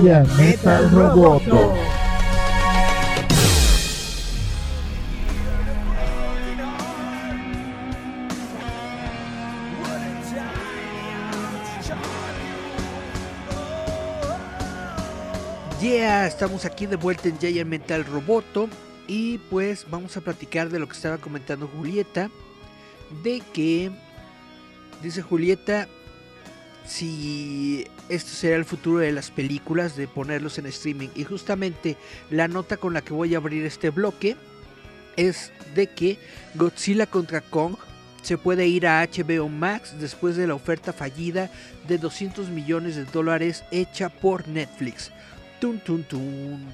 [0.00, 1.74] Giant Metal Roboto.
[15.80, 18.68] Yeah, estamos aquí de vuelta en Giant Mental Roboto
[19.08, 22.30] y pues vamos a platicar de lo que estaba comentando Julieta,
[23.24, 23.90] de que,
[25.02, 25.88] dice Julieta,
[26.88, 31.08] si esto será el futuro de las películas, de ponerlos en streaming.
[31.14, 31.96] Y justamente
[32.30, 34.36] la nota con la que voy a abrir este bloque
[35.16, 36.18] es de que
[36.54, 37.76] Godzilla contra Kong
[38.22, 41.50] se puede ir a HBO Max después de la oferta fallida
[41.86, 45.10] de 200 millones de dólares hecha por Netflix.
[45.60, 46.66] Tun, tun, tun.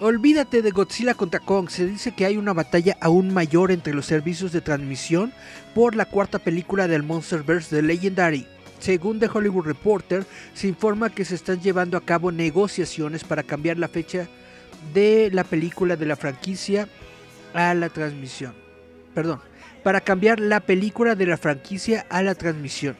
[0.00, 1.68] Olvídate de Godzilla contra Kong.
[1.70, 5.32] Se dice que hay una batalla aún mayor entre los servicios de transmisión
[5.72, 8.46] por la cuarta película del Monsterverse de Legendary.
[8.80, 13.78] Según The Hollywood Reporter, se informa que se están llevando a cabo negociaciones para cambiar
[13.78, 14.26] la fecha
[14.92, 16.88] de la película de la franquicia
[17.54, 18.52] a la transmisión.
[19.14, 19.40] Perdón,
[19.84, 22.96] para cambiar la película de la franquicia a la transmisión.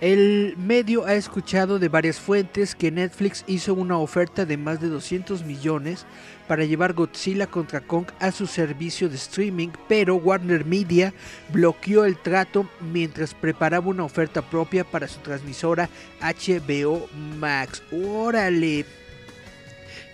[0.00, 4.88] El medio ha escuchado de varias fuentes que Netflix hizo una oferta de más de
[4.88, 6.06] 200 millones
[6.48, 11.12] para llevar Godzilla contra Kong a su servicio de streaming, pero Warner Media
[11.52, 15.90] bloqueó el trato mientras preparaba una oferta propia para su transmisora
[16.22, 17.06] HBO
[17.38, 17.82] Max.
[17.92, 18.86] Órale.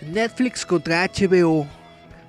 [0.01, 1.65] Netflix contra HBO.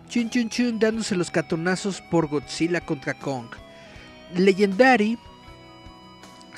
[0.09, 3.49] Chun chun chun dándose los catonazos por Godzilla contra Kong.
[4.37, 5.19] Legendary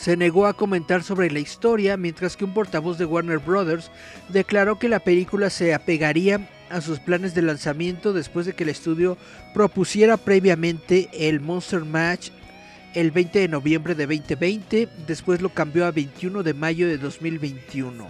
[0.01, 3.91] se negó a comentar sobre la historia, mientras que un portavoz de Warner Brothers
[4.31, 8.71] declaró que la película se apegaría a sus planes de lanzamiento después de que el
[8.71, 9.19] estudio
[9.53, 12.31] propusiera previamente el Monster Match
[12.95, 18.09] el 20 de noviembre de 2020, después lo cambió a 21 de mayo de 2021.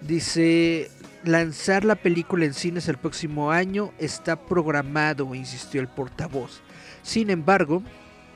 [0.00, 0.90] Dice,
[1.22, 6.62] lanzar la película en cines el próximo año está programado, insistió el portavoz.
[7.04, 7.84] Sin embargo,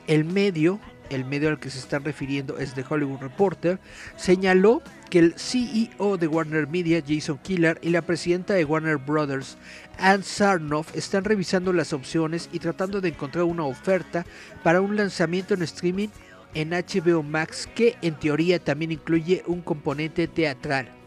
[0.07, 0.79] el medio
[1.11, 3.79] el medio al que se están refiriendo es The Hollywood Reporter,
[4.15, 9.57] señaló que el CEO de Warner Media, Jason Killer, y la presidenta de Warner Brothers,
[9.99, 14.25] Ann Sarnoff, están revisando las opciones y tratando de encontrar una oferta
[14.63, 16.09] para un lanzamiento en streaming
[16.53, 21.00] en HBO Max que en teoría también incluye un componente teatral.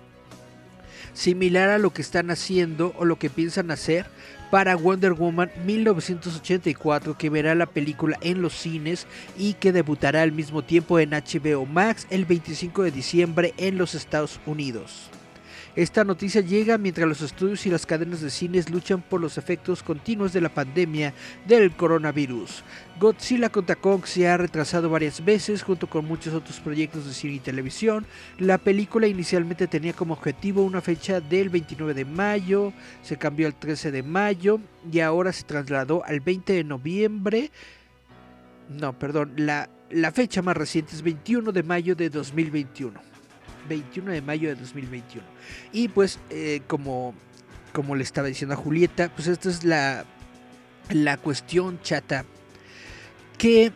[1.13, 4.07] Similar a lo que están haciendo o lo que piensan hacer
[4.51, 10.33] para Wonder Woman 1984 que verá la película en los cines y que debutará al
[10.33, 15.11] mismo tiempo en HBO Max el 25 de diciembre en los Estados Unidos.
[15.77, 19.83] Esta noticia llega mientras los estudios y las cadenas de cines luchan por los efectos
[19.83, 21.13] continuos de la pandemia
[21.49, 22.63] del coronavirus.
[23.01, 27.35] Godzilla contra Kong se ha retrasado varias veces junto con muchos otros proyectos de cine
[27.35, 28.07] y televisión.
[28.39, 32.73] La película inicialmente tenía como objetivo una fecha del 29 de mayo,
[33.03, 34.61] se cambió al 13 de mayo
[34.93, 37.51] y ahora se trasladó al 20 de noviembre.
[38.69, 43.14] No, perdón, la, la fecha más reciente es 21 de mayo de 2021.
[43.69, 45.25] 21 de mayo de 2021.
[45.73, 47.15] Y pues, eh, como,
[47.73, 50.05] como le estaba diciendo a Julieta, pues esta es la,
[50.91, 52.25] la cuestión chata.
[53.39, 53.73] Que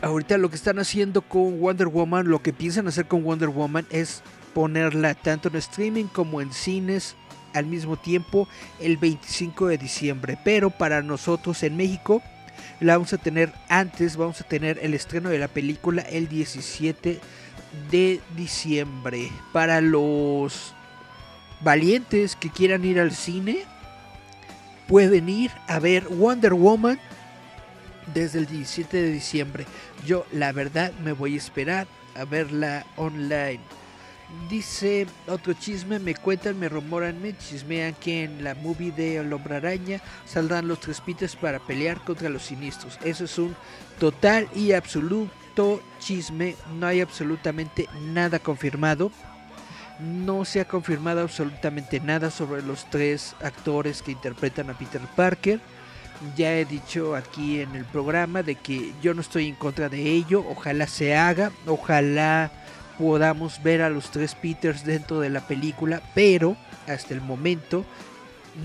[0.00, 3.86] ahorita lo que están haciendo con Wonder Woman, lo que piensan hacer con Wonder Woman
[3.90, 4.22] es
[4.54, 7.16] ponerla tanto en streaming como en cines
[7.54, 8.48] al mismo tiempo
[8.80, 10.38] el 25 de diciembre.
[10.44, 12.22] Pero para nosotros en México
[12.80, 17.20] la vamos a tener antes, vamos a tener el estreno de la película el 17
[17.90, 19.30] de diciembre.
[19.52, 20.74] Para los
[21.60, 23.64] valientes que quieran ir al cine,
[24.88, 26.98] pueden ir a ver Wonder Woman
[28.14, 29.66] desde el 17 de diciembre.
[30.06, 33.60] Yo la verdad me voy a esperar a verla online.
[34.48, 39.32] Dice otro chisme, me cuentan, me rumoran, me chismean que en la movie de El
[39.32, 42.98] Hombre Araña saldrán los tres Peters para pelear contra los siniestros.
[43.04, 43.54] Eso es un
[43.98, 45.41] total y absoluto
[45.98, 46.56] chisme.
[46.78, 49.10] No hay absolutamente nada confirmado.
[50.00, 55.60] No se ha confirmado absolutamente nada sobre los tres actores que interpretan a Peter Parker.
[56.36, 60.02] Ya he dicho aquí en el programa de que yo no estoy en contra de
[60.02, 60.44] ello.
[60.48, 61.52] Ojalá se haga.
[61.66, 62.50] Ojalá
[62.98, 67.84] podamos ver a los tres Peters dentro de la película, pero hasta el momento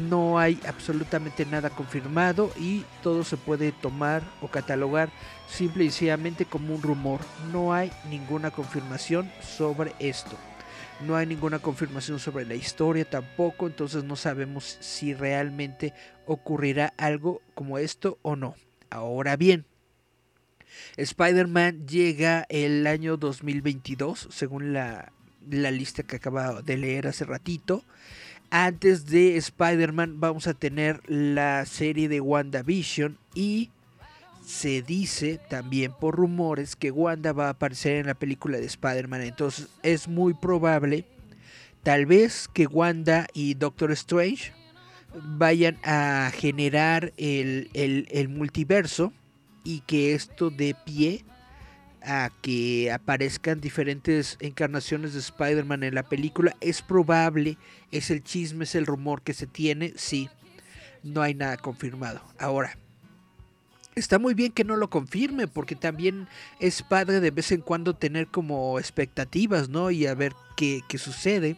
[0.08, 5.10] no hay absolutamente nada confirmado y todo se puede tomar o catalogar
[5.48, 7.22] simple y sencillamente como un rumor.
[7.52, 10.38] No hay ninguna confirmación sobre esto.
[11.06, 15.94] No hay ninguna confirmación sobre la historia tampoco, entonces no sabemos si realmente
[16.26, 18.56] ocurrirá algo como esto o no.
[18.90, 19.66] Ahora bien,
[20.98, 25.14] Spider-Man llega el año 2022, según la,
[25.50, 27.84] la lista que acaba de leer hace ratito.
[28.50, 33.72] Antes de Spider-Man vamos a tener la serie de WandaVision y
[34.46, 39.22] se dice también por rumores que Wanda va a aparecer en la película de Spider-Man.
[39.24, 41.06] Entonces es muy probable,
[41.84, 44.54] tal vez, que Wanda y Doctor Strange
[45.38, 49.12] vayan a generar el, el- el multiverso
[49.66, 51.26] y que esto dé pie
[52.08, 56.56] a que aparezcan diferentes encarnaciones de Spider-Man en la película.
[56.62, 57.58] Es probable,
[57.92, 60.30] es el chisme, es el rumor que se tiene, sí.
[61.04, 62.22] No hay nada confirmado.
[62.40, 62.78] Ahora,
[63.96, 66.28] está muy bien que no lo confirme, porque también
[66.60, 69.92] es padre de vez en cuando tener como expectativas, ¿no?
[69.92, 71.58] Y a ver qué, qué sucede.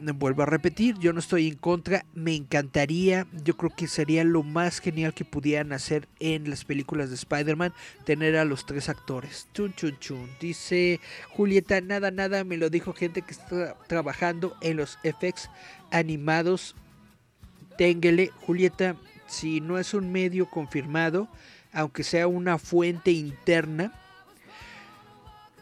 [0.00, 4.44] Vuelvo a repetir, yo no estoy en contra, me encantaría, yo creo que sería lo
[4.44, 7.72] más genial que pudieran hacer en las películas de Spider-Man,
[8.04, 9.48] tener a los tres actores.
[9.54, 10.28] Chun chun chun.
[10.40, 15.50] Dice Julieta, nada, nada, me lo dijo gente que está trabajando en los effects
[15.90, 16.76] animados.
[17.76, 18.96] Téngele, Julieta,
[19.26, 21.28] si no es un medio confirmado,
[21.72, 23.92] aunque sea una fuente interna,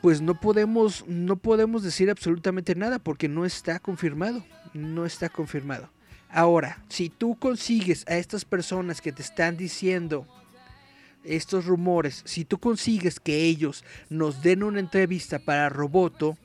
[0.07, 4.45] pues no podemos, no podemos decir absolutamente nada porque no está confirmado.
[4.73, 5.91] No está confirmado.
[6.31, 10.25] Ahora, si tú consigues a estas personas que te están diciendo
[11.25, 16.39] estos rumores, si tú consigues que ellos nos den una entrevista para Roboto,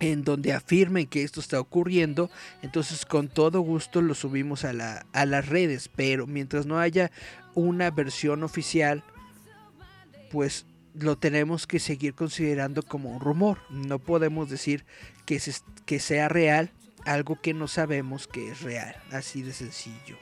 [0.00, 2.30] en donde afirmen que esto está ocurriendo,
[2.62, 7.10] entonces con todo gusto lo subimos a, la, a las redes, pero mientras no haya
[7.54, 9.04] una versión oficial,
[10.30, 10.64] pues
[11.00, 13.58] lo tenemos que seguir considerando como un rumor.
[13.70, 14.84] No podemos decir
[15.26, 16.70] que, se- que sea real
[17.04, 20.16] algo que no sabemos que es real, así de sencillo.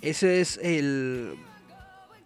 [0.00, 1.36] Ese es el...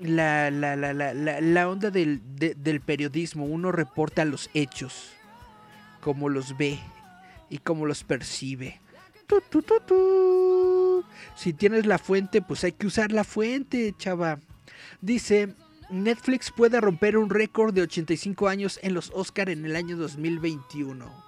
[0.01, 5.13] La, la, la, la, onda del, de- del periodismo, uno reporta los hechos,
[6.01, 6.79] como los ve
[7.49, 8.81] y como los percibe.
[9.27, 11.05] Tu, tu.
[11.37, 14.41] Si tienes la fuente, pues hay que usar la fuente, chava.
[15.01, 15.55] Dice,
[15.91, 21.25] Netflix puede romper un récord de 85 años en los Oscar en el año 2021.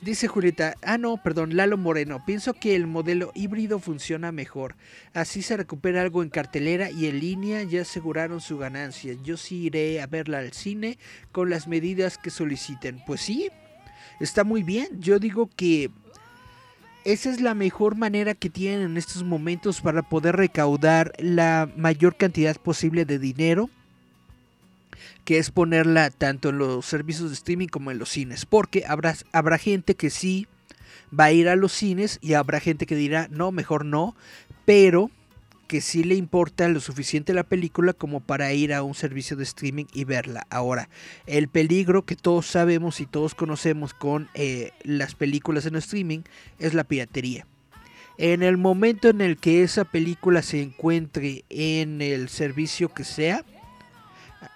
[0.00, 4.76] Dice Julieta, ah no, perdón, Lalo Moreno, pienso que el modelo híbrido funciona mejor.
[5.14, 9.14] Así se recupera algo en cartelera y en línea ya aseguraron su ganancia.
[9.22, 10.98] Yo sí iré a verla al cine
[11.32, 13.02] con las medidas que soliciten.
[13.06, 13.48] Pues sí,
[14.20, 14.88] está muy bien.
[15.00, 15.90] Yo digo que
[17.04, 22.16] esa es la mejor manera que tienen en estos momentos para poder recaudar la mayor
[22.16, 23.70] cantidad posible de dinero
[25.24, 29.14] que es ponerla tanto en los servicios de streaming como en los cines, porque habrá,
[29.32, 30.46] habrá gente que sí
[31.18, 34.14] va a ir a los cines y habrá gente que dirá, no, mejor no,
[34.64, 35.10] pero
[35.74, 39.42] que sí le importa lo suficiente la película como para ir a un servicio de
[39.42, 40.46] streaming y verla.
[40.48, 40.88] Ahora,
[41.26, 46.20] el peligro que todos sabemos y todos conocemos con eh, las películas en streaming
[46.60, 47.44] es la piratería.
[48.18, 53.44] En el momento en el que esa película se encuentre en el servicio que sea,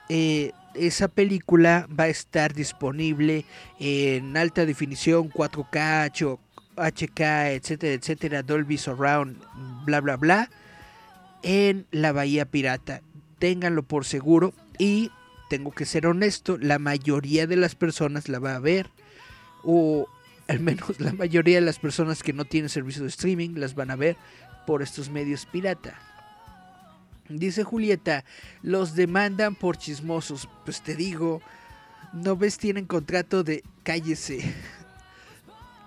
[0.08, 3.44] eh, esa película va a estar disponible
[3.80, 6.38] en alta definición, 4K, H-
[6.76, 7.20] HK,
[7.56, 9.36] etcétera, etcétera, Dolby Surround,
[9.84, 10.48] bla, bla, bla,
[11.43, 13.03] en la Bahía Pirata.
[13.39, 15.11] Ténganlo por seguro y
[15.49, 18.91] tengo que ser honesto, la mayoría de las personas la va a ver
[19.64, 20.07] o
[20.47, 23.91] al menos la mayoría de las personas que no tienen servicio de streaming las van
[23.91, 24.16] a ver
[24.66, 25.99] por estos medios pirata.
[27.28, 28.24] Dice Julieta,
[28.62, 30.49] los demandan por chismosos.
[30.64, 31.43] Pues te digo,
[32.14, 32.57] ¿no ves?
[32.59, 34.55] Tienen contrato de cállese.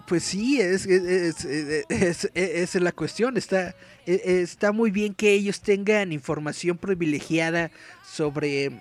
[0.07, 3.37] Pues sí, es, es, es- es- la cuestión.
[3.37, 3.73] Está,
[4.05, 7.71] está muy bien que ellos tengan información privilegiada
[8.05, 8.71] sobre,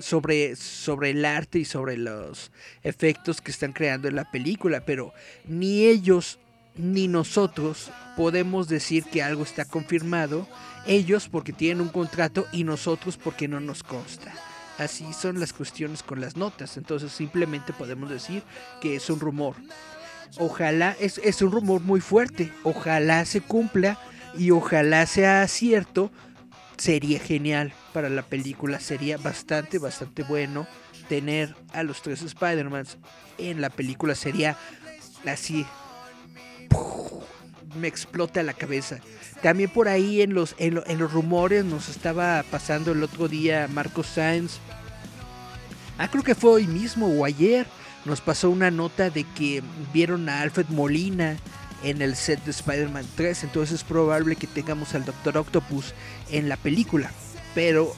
[0.00, 2.50] sobre, sobre el arte y sobre los
[2.82, 5.12] efectos que están creando en la película, pero
[5.46, 6.38] ni ellos
[6.76, 10.48] ni nosotros podemos decir que algo está confirmado.
[10.86, 14.32] Ellos porque tienen un contrato y nosotros porque no nos consta.
[14.78, 16.76] Así son las cuestiones con las notas.
[16.76, 18.42] Entonces simplemente podemos decir
[18.80, 19.54] que es un rumor.
[20.38, 22.52] Ojalá, es, es un rumor muy fuerte.
[22.64, 23.98] Ojalá se cumpla
[24.38, 26.10] y ojalá sea cierto.
[26.76, 28.80] Sería genial para la película.
[28.80, 30.66] Sería bastante, bastante bueno
[31.08, 32.98] tener a los tres Spider-Mans
[33.38, 34.14] en la película.
[34.16, 34.56] Sería
[35.26, 35.64] así.
[37.76, 38.98] Me explota la cabeza.
[39.42, 43.28] También por ahí en los, en, lo- en los rumores nos estaba pasando el otro
[43.28, 44.58] día Marcos Sainz.
[45.98, 47.66] Ah, creo que fue hoy mismo o ayer.
[48.04, 49.62] Nos pasó una nota de que
[49.92, 51.36] vieron a Alfred Molina
[51.84, 53.44] en el set de Spider-Man 3.
[53.44, 55.94] Entonces es probable que tengamos al Doctor Octopus
[56.30, 57.10] en la película.
[57.54, 57.94] Pero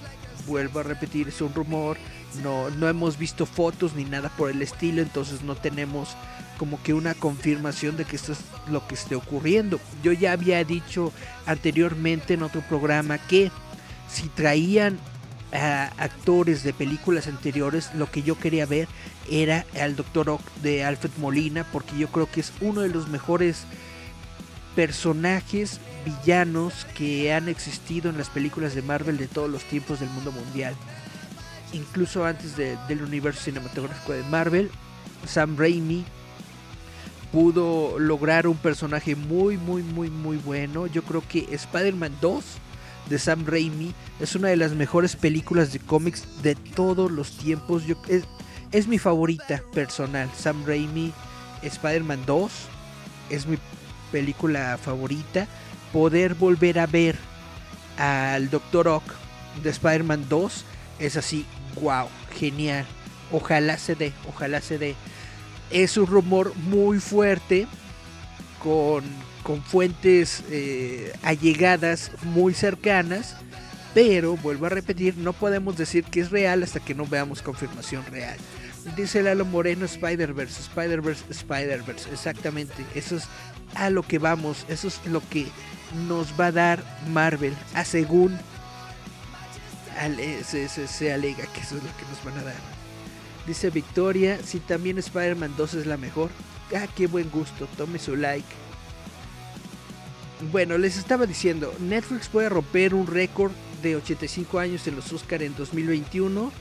[0.47, 1.97] vuelvo a repetir, es un rumor,
[2.43, 6.17] no, no hemos visto fotos ni nada por el estilo, entonces no tenemos
[6.59, 8.39] como que una confirmación de que esto es
[8.71, 9.81] lo que esté ocurriendo.
[10.03, 11.13] Yo ya había dicho
[11.47, 13.51] anteriormente en otro programa que
[14.09, 14.99] si traían
[15.57, 18.89] a actores de películas anteriores, lo que yo quería ver
[19.31, 20.31] era al Dr.
[20.31, 23.65] Ock de Alfred Molina, porque yo creo que es uno de los mejores
[24.75, 30.11] personajes villanos que han existido en las películas de Marvel de todos los tiempos del
[30.11, 30.75] mundo mundial.
[31.73, 34.71] Incluso antes de- del universo cinematográfico de Marvel,
[35.27, 36.05] Sam Raimi
[37.33, 40.87] pudo lograr un personaje muy, muy, muy, muy bueno.
[40.87, 42.45] Yo creo que Spider-Man 2
[43.09, 47.85] de Sam Raimi es una de las mejores películas de cómics de todos los tiempos.
[47.85, 48.25] Yo, es,
[48.73, 50.31] es mi favorita personal.
[50.37, 51.13] Sam Raimi,
[51.63, 52.53] Spider-Man 2
[53.31, 53.59] es mi
[54.13, 55.47] película favorita.
[55.93, 57.17] Poder volver a ver
[57.99, 58.89] al Dr.
[58.89, 59.05] Ock
[59.63, 60.65] de Spider-Man 2
[60.99, 61.47] es así,
[61.81, 62.85] wow, genial.
[63.33, 64.95] Ojalá se dé, ojalá se dé.
[65.71, 67.67] Es un rumor muy fuerte
[68.63, 69.05] con,
[69.47, 73.37] con fuentes eh, allegadas muy cercanas.
[73.95, 78.05] Pero, vuelvo a repetir, no podemos decir que es real hasta que no veamos confirmación
[78.11, 78.37] real.
[78.97, 82.11] Dice Lalo Moreno, Spider-Verse, Spider-Verse, Spider-Verse.
[82.13, 83.25] Exactamente, eso es
[83.77, 85.47] a lo que vamos, eso es lo que
[86.09, 88.37] nos va a dar Marvel, según
[89.99, 92.61] ale- se, se- se alega que eso es lo que nos van a dar.
[93.47, 96.31] Dice Victoria, si también Spider-Man 2 es la mejor.
[96.77, 98.45] Ah, qué buen gusto, tome su like.
[100.53, 105.43] Bueno, les estaba diciendo, Netflix puede romper un récord de 85 años en los Oscar
[105.43, 106.53] en 2021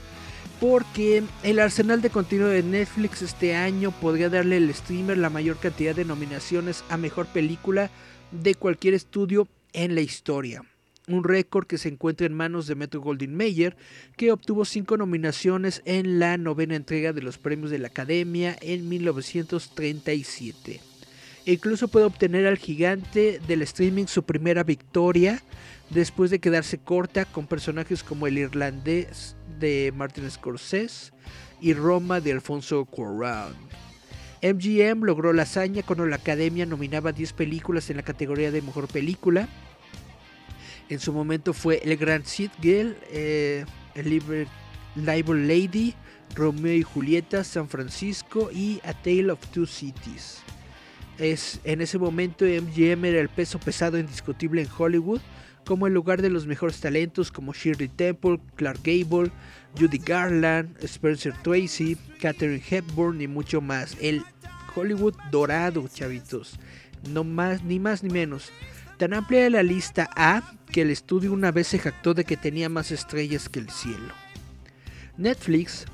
[0.59, 5.57] porque el arsenal de contenido de Netflix este año podría darle al streamer la mayor
[5.57, 7.91] cantidad de nominaciones a mejor película
[8.32, 10.63] de cualquier estudio en la historia.
[11.07, 13.76] Un récord que se encuentra en manos de Metro Goldwyn Mayer,
[14.15, 18.89] que obtuvo cinco nominaciones en la novena entrega de los premios de la Academia en
[18.89, 20.94] 1937.
[21.45, 25.43] Incluso puede obtener al gigante del streaming su primera victoria
[25.91, 31.11] después de quedarse corta con personajes como el irlandés de Martin Scorsese
[31.61, 33.53] y Roma de Alfonso Cuarón.
[34.41, 38.87] MGM logró la hazaña cuando la Academia nominaba 10 películas en la categoría de Mejor
[38.87, 39.47] Película.
[40.89, 44.47] En su momento fue El Gran Cid Girl, eh, El Libel
[45.47, 45.93] Lady,
[46.35, 50.43] Romeo y Julieta, San Francisco y A Tale of Two Cities.
[51.18, 55.22] Es, en ese momento MGM era el peso pesado indiscutible en Hollywood,
[55.66, 59.32] como el lugar de los mejores talentos como Shirley Temple, Clark Gable,
[59.78, 63.97] Judy Garland, Spencer Tracy, Katherine Hepburn y mucho más.
[63.99, 64.24] El
[64.76, 66.59] Hollywood dorado, chavitos.
[67.09, 68.51] No más, ni más ni menos.
[68.97, 72.70] Tan amplia la lista A que el estudio una vez se jactó de que tenía
[72.70, 74.13] más estrellas que el cielo.
[75.18, 75.86] Netflix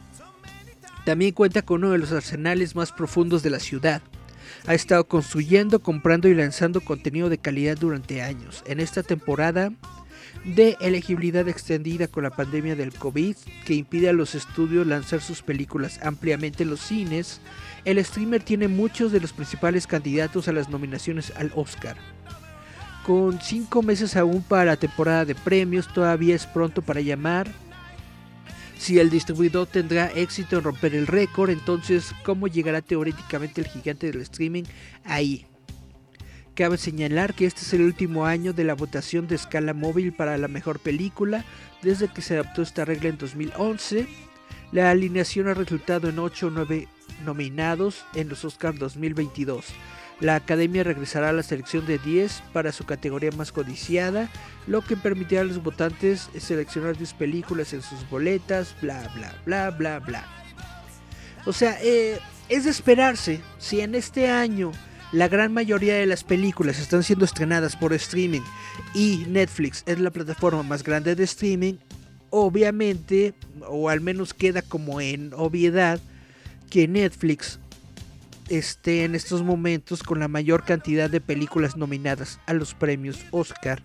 [1.05, 4.01] también cuenta con uno de los arsenales más profundos de la ciudad.
[4.67, 8.63] Ha estado construyendo, comprando y lanzando contenido de calidad durante años.
[8.65, 9.71] En esta temporada
[10.45, 13.35] de elegibilidad extendida con la pandemia del COVID
[13.65, 17.41] que impide a los estudios lanzar sus películas ampliamente en los cines,
[17.85, 21.97] el streamer tiene muchos de los principales candidatos a las nominaciones al Oscar.
[23.05, 27.51] Con cinco meses aún para la temporada de premios, todavía es pronto para llamar
[28.81, 34.11] si el distribuidor tendrá éxito en romper el récord, entonces ¿cómo llegará teóricamente el gigante
[34.11, 34.63] del streaming
[35.05, 35.45] ahí?
[36.55, 40.35] Cabe señalar que este es el último año de la votación de escala móvil para
[40.39, 41.45] la mejor película
[41.83, 44.07] desde que se adoptó esta regla en 2011.
[44.71, 46.87] La alineación ha resultado en 8 o 9
[47.23, 49.67] nominados en los Oscars 2022.
[50.21, 54.29] La academia regresará a la selección de 10 para su categoría más codiciada,
[54.67, 59.71] lo que permitirá a los votantes seleccionar 10 películas en sus boletas, bla bla bla
[59.71, 60.25] bla bla.
[61.45, 62.19] O sea, eh,
[62.49, 64.71] es de esperarse, si en este año
[65.11, 68.41] la gran mayoría de las películas están siendo estrenadas por streaming
[68.93, 71.73] y Netflix es la plataforma más grande de streaming,
[72.29, 73.33] obviamente,
[73.67, 75.99] o al menos queda como en obviedad,
[76.69, 77.59] que Netflix
[78.57, 83.81] esté en estos momentos con la mayor cantidad de películas nominadas a los premios Oscar.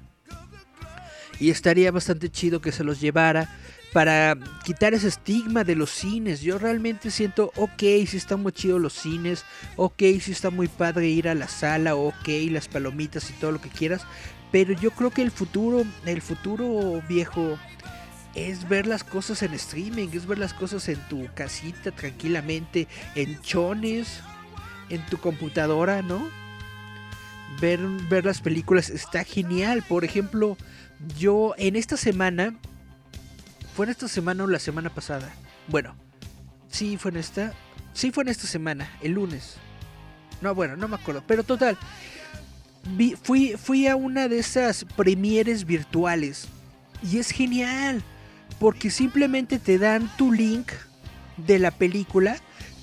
[1.39, 3.49] Y estaría bastante chido que se los llevara
[3.93, 6.41] para quitar ese estigma de los cines.
[6.41, 9.45] Yo realmente siento, ok, si están muy chidos los cines,
[9.77, 13.61] ok, si está muy padre ir a la sala, ok, las palomitas y todo lo
[13.61, 14.05] que quieras.
[14.51, 17.59] Pero yo creo que el futuro, el futuro viejo,
[18.35, 23.41] es ver las cosas en streaming, es ver las cosas en tu casita tranquilamente, en
[23.41, 24.23] chones,
[24.91, 26.29] en tu computadora, ¿no?
[27.61, 29.83] Ver, ver las películas está genial.
[29.89, 30.57] Por ejemplo,
[31.17, 32.55] yo en esta semana
[33.77, 35.31] ¿Fue en esta semana o la semana pasada?
[35.69, 35.95] Bueno,
[36.71, 37.53] sí fue en esta.
[37.93, 39.57] Sí fue en esta semana, el lunes.
[40.41, 41.23] No, bueno, no me acuerdo.
[41.27, 41.77] Pero total.
[43.23, 46.49] fui, fui a una de esas premieres virtuales.
[47.03, 48.03] Y es genial.
[48.59, 50.73] Porque simplemente te dan tu link
[51.37, 52.39] de la película.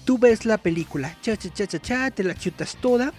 [0.06, 1.16] Tú ves la película.
[1.22, 2.12] Cha, cha, cha, cha, cha.
[2.12, 3.14] Te la chutas toda.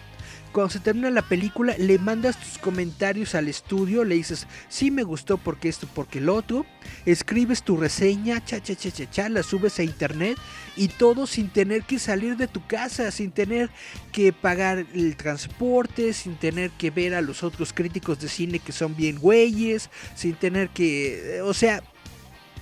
[0.52, 4.04] Cuando se termina la película, le mandas tus comentarios al estudio.
[4.04, 6.64] Le dices, sí me gustó porque esto, porque el otro.
[7.06, 9.28] Escribes tu reseña, cha, cha, cha, cha, cha.
[9.28, 10.38] La subes a internet.
[10.76, 13.10] Y todo sin tener que salir de tu casa.
[13.10, 13.70] Sin tener
[14.12, 16.12] que pagar el transporte.
[16.12, 19.90] Sin tener que ver a los otros críticos de cine que son bien güeyes.
[20.14, 21.40] Sin tener que.
[21.42, 21.82] O sea,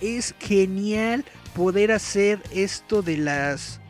[0.01, 3.82] es genial poder hacer esto de las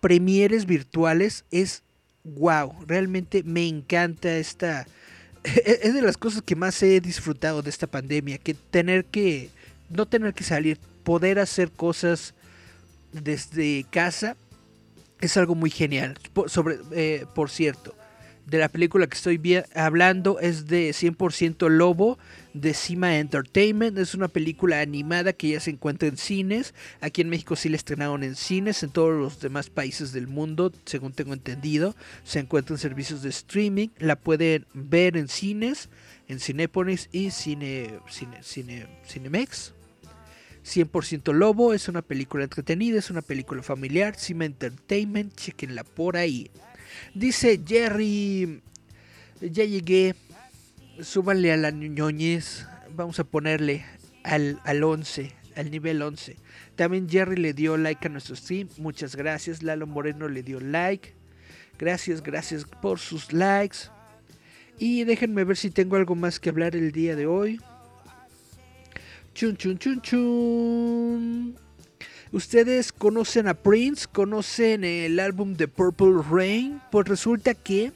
[0.00, 1.44] premieres virtuales.
[1.50, 1.82] Es
[2.24, 4.86] wow, realmente me encanta esta...
[5.44, 9.50] Es de las cosas que más he disfrutado de esta pandemia, que tener que...
[9.88, 12.34] No tener que salir, poder hacer cosas
[13.12, 14.36] desde casa
[15.20, 16.18] es algo muy genial.
[16.46, 17.94] Sobre, eh, por cierto,
[18.46, 22.16] de la película que estoy hablando es de 100% Lobo
[22.54, 23.98] de Cima Entertainment.
[23.98, 26.72] Es una película animada que ya se encuentra en cines.
[27.00, 28.84] Aquí en México sí la estrenaron en cines.
[28.84, 33.30] En todos los demás países del mundo, según tengo entendido, se encuentra en servicios de
[33.30, 33.88] streaming.
[33.98, 35.88] La pueden ver en cines,
[36.28, 39.72] en Cinépolis y Cine, Cine, Cine, Cinemex.
[40.64, 44.16] 100% Lobo es una película entretenida, es una película familiar.
[44.16, 46.50] Cima Entertainment, chequenla por ahí.
[47.14, 48.62] Dice Jerry,
[49.40, 50.14] ya llegué,
[51.00, 53.84] súbanle a la ñoñez, vamos a ponerle
[54.24, 56.36] al, al 11, al nivel 11.
[56.74, 59.62] También Jerry le dio like a nuestro stream, muchas gracias.
[59.62, 61.14] Lalo Moreno le dio like,
[61.78, 63.78] gracias, gracias por sus likes.
[64.78, 67.60] Y déjenme ver si tengo algo más que hablar el día de hoy.
[69.34, 71.65] Chun, chun, chun, chun.
[72.36, 74.06] ¿Ustedes conocen a Prince?
[74.12, 76.82] ¿Conocen el álbum de Purple Rain?
[76.92, 77.94] Pues resulta que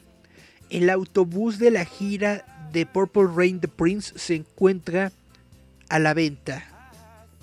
[0.71, 5.13] el autobús de la gira de Purple Rain de Prince se encuentra
[5.91, 6.65] a la venta.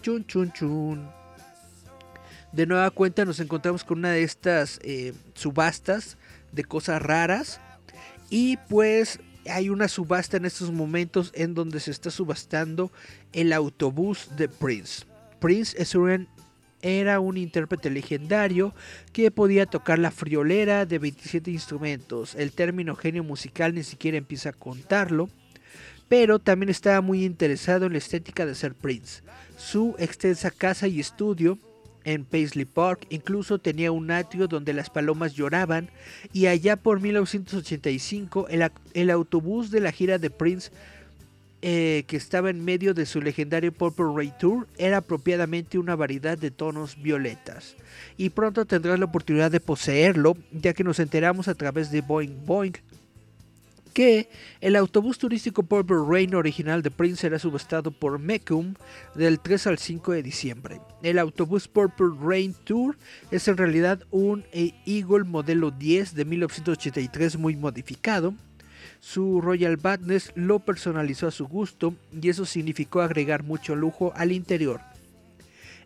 [0.01, 1.07] Chun, chun, chun.
[2.51, 6.17] De nueva cuenta nos encontramos con una de estas eh, subastas
[6.51, 7.59] de cosas raras.
[8.31, 12.91] Y pues hay una subasta en estos momentos en donde se está subastando
[13.33, 15.05] el autobús de Prince.
[15.39, 16.27] Prince es un
[16.81, 18.73] era un intérprete legendario
[19.13, 22.35] que podía tocar la friolera de 27 instrumentos.
[22.35, 25.29] El término genio musical ni siquiera empieza a contarlo,
[26.07, 29.23] pero también estaba muy interesado en la estética de ser Prince.
[29.57, 31.57] Su extensa casa y estudio
[32.03, 35.89] en Paisley Park incluso tenía un atrio donde las palomas lloraban
[36.31, 40.71] y allá por 1985 el, el autobús de la gira de Prince
[41.61, 46.37] eh, que estaba en medio de su legendario Purple Ray Tour era apropiadamente una variedad
[46.37, 47.75] de tonos violetas.
[48.15, 52.45] Y pronto tendrás la oportunidad de poseerlo, ya que nos enteramos a través de Boing
[52.45, 52.73] Boing
[53.97, 54.29] que
[54.61, 58.75] el autobús turístico Purple Rain original de Prince será subastado por Mecum
[59.15, 60.81] del 3 al 5 de diciembre.
[61.01, 62.95] El autobús Purple Rain Tour
[63.31, 68.35] es en realidad un eh, Eagle modelo 10 de 1983 muy modificado.
[68.99, 74.31] Su Royal Badness lo personalizó a su gusto y eso significó agregar mucho lujo al
[74.31, 74.81] interior.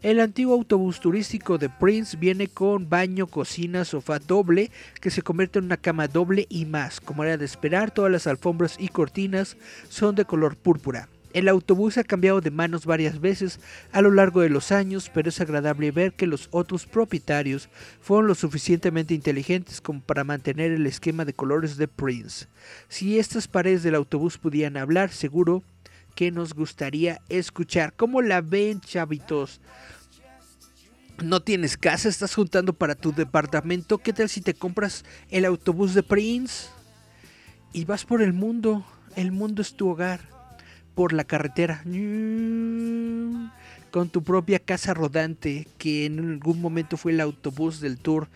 [0.01, 5.59] El antiguo autobús turístico de Prince viene con baño, cocina, sofá doble que se convierte
[5.59, 6.99] en una cama doble y más.
[6.99, 9.57] Como era de esperar, todas las alfombras y cortinas
[9.89, 11.07] son de color púrpura.
[11.33, 13.59] El autobús ha cambiado de manos varias veces
[13.91, 17.69] a lo largo de los años, pero es agradable ver que los otros propietarios
[18.01, 22.47] fueron lo suficientemente inteligentes como para mantener el esquema de colores de Prince.
[22.89, 25.63] Si estas paredes del autobús pudieran hablar, seguro
[26.15, 27.93] que nos gustaría escuchar.
[27.93, 29.61] ¿Cómo la ven, chavitos?
[31.23, 32.09] ¿No tienes casa?
[32.09, 33.99] ¿Estás juntando para tu departamento?
[33.99, 36.67] ¿Qué tal si te compras el autobús de Prince?
[37.71, 38.85] Y vas por el mundo.
[39.15, 40.40] El mundo es tu hogar.
[40.95, 41.81] Por la carretera.
[43.91, 45.67] Con tu propia casa rodante.
[45.77, 48.27] Que en algún momento fue el autobús del tour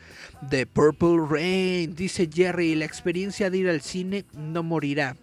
[0.41, 1.95] de Purple Rain.
[1.95, 5.15] Dice Jerry, la experiencia de ir al cine no morirá.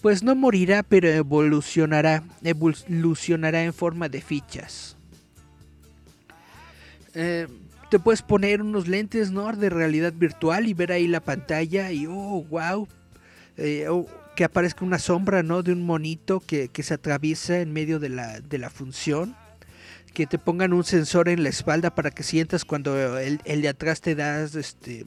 [0.00, 2.24] Pues no morirá, pero evolucionará.
[2.42, 4.96] Evolucionará en forma de fichas.
[7.14, 7.46] Eh,
[7.90, 9.52] te puedes poner unos lentes ¿no?
[9.52, 12.88] de realidad virtual y ver ahí la pantalla y oh, wow.
[14.36, 15.62] Que aparezca una sombra ¿no?
[15.62, 19.36] de un monito que, que se atraviesa en medio de la, de la función.
[20.14, 23.68] Que te pongan un sensor en la espalda para que sientas cuando el, el de
[23.68, 25.06] atrás te das, este,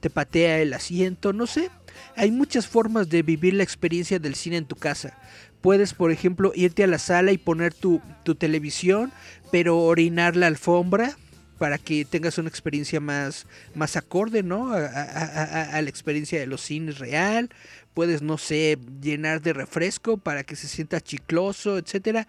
[0.00, 1.70] te patea el asiento, no sé.
[2.16, 5.16] Hay muchas formas de vivir la experiencia del cine en tu casa.
[5.62, 9.12] puedes, por ejemplo, irte a la sala y poner tu, tu televisión,
[9.50, 11.16] pero orinar la alfombra
[11.58, 14.72] para que tengas una experiencia más, más acorde, ¿no?
[14.74, 17.48] A, a- la experiencia de los cines real.
[17.94, 22.26] Puedes, no sé, llenar de refresco para que se sienta chicloso, etcétera.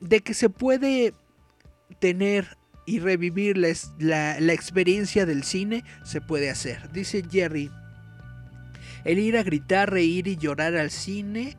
[0.00, 1.14] De que se puede
[1.98, 2.56] tener
[2.86, 6.90] y revivir la, la experiencia del cine, se puede hacer.
[6.92, 7.70] Dice Jerry,
[9.04, 11.56] el ir a gritar, reír y llorar al cine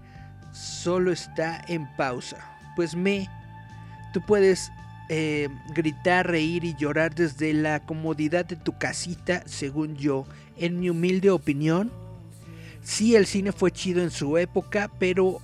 [0.54, 2.38] solo está en pausa.
[2.76, 3.28] Pues me,
[4.14, 4.72] tú puedes
[5.10, 10.26] eh, gritar, reír y llorar desde la comodidad de tu casita, según yo,
[10.58, 11.92] en mi humilde opinión.
[12.84, 15.40] Sí, el cine fue chido en su época, pero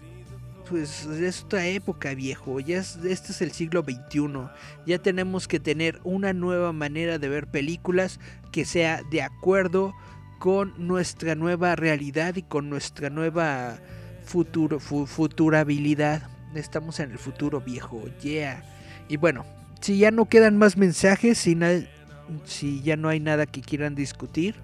[0.69, 2.59] pues es otra época, viejo.
[2.59, 4.49] Ya es- este es el siglo XXI.
[4.85, 8.19] Ya tenemos que tener una nueva manera de ver películas
[8.51, 9.93] que sea de acuerdo
[10.37, 13.77] con nuestra nueva realidad y con nuestra nueva
[14.25, 16.29] futuro, fu- futurabilidad.
[16.53, 18.03] Estamos en el futuro, viejo.
[18.21, 18.63] Yeah.
[19.07, 19.45] Y bueno,
[19.81, 21.57] si ya no quedan más mensajes, si,
[22.45, 24.55] si ya no hay nada que quieran discutir,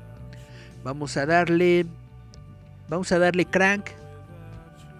[0.83, 1.87] vamos a darle,
[2.87, 3.89] vamos a darle crank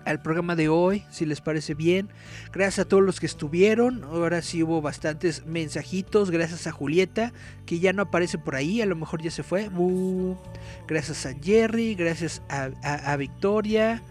[0.06, 2.10] al programa de hoy, si les parece bien.
[2.54, 4.04] Gracias a todos los que estuvieron.
[4.04, 6.32] Ahora sí hubo bastantes mensajitos.
[6.32, 7.34] Gracias a Julieta,
[7.66, 8.82] que ya no aparece por ahí.
[8.82, 9.70] A lo mejor ya se fue.
[10.88, 11.96] Gracias a Jerry.
[11.96, 14.04] Gracias a, Victoria.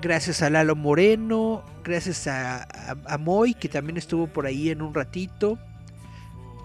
[0.00, 1.62] Gracias a Lalo Moreno.
[1.84, 5.58] Gracias a, a, a Moy, que también estuvo por ahí en un ratito.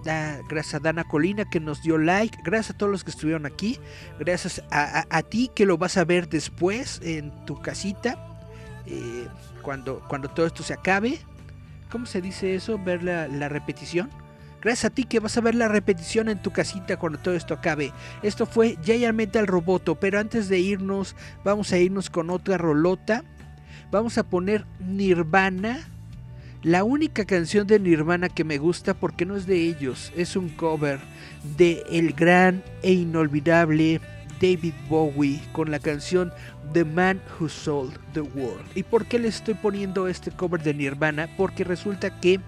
[0.03, 2.37] Gracias a Dana Colina que nos dio like.
[2.43, 3.79] Gracias a todos los que estuvieron aquí.
[4.19, 8.17] Gracias a ti que lo vas a ver después en tu casita.
[8.85, 9.27] eh,
[9.61, 11.19] cuando, cuando todo esto se acabe.
[11.89, 12.77] ¿Cómo se dice eso?
[12.77, 14.09] Ver la, la repetición.
[14.61, 17.53] Gracias a ti que vas a ver la repetición en tu casita cuando todo esto
[17.53, 17.91] acabe.
[18.21, 23.23] Esto fue Giant Metal Roboto, pero antes de irnos, vamos a irnos con otra rolota.
[23.91, 25.79] Vamos a poner Nirvana.
[26.63, 30.47] La única canción de Nirvana que me gusta porque no es de ellos, es un
[30.47, 30.99] cover
[31.57, 33.99] de el gran e inolvidable
[34.41, 36.31] David Bowie con la canción
[36.71, 38.65] The Man Who Sold the World.
[38.75, 41.27] ¿Y por qué les estoy poniendo este cover de Nirvana?
[41.35, 42.39] Porque resulta que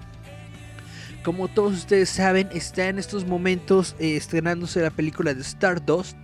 [1.26, 6.16] como todos ustedes saben, está en estos momentos eh, estrenándose la película de Stardust,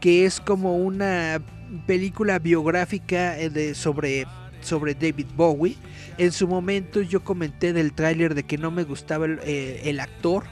[0.00, 1.42] que es como una
[1.86, 4.26] película biográfica eh, de, sobre,
[4.62, 5.76] sobre David Bowie.
[6.16, 10.44] En su momento yo comenté del tráiler de que no me gustaba el, eh, actor,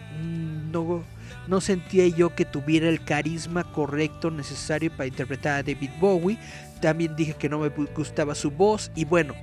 [0.72, 1.04] no,
[1.46, 6.38] no sentía yo que tuviera el carisma correcto necesario para interpretar a David Bowie.
[6.80, 9.34] También dije que no me gustaba su voz y bueno,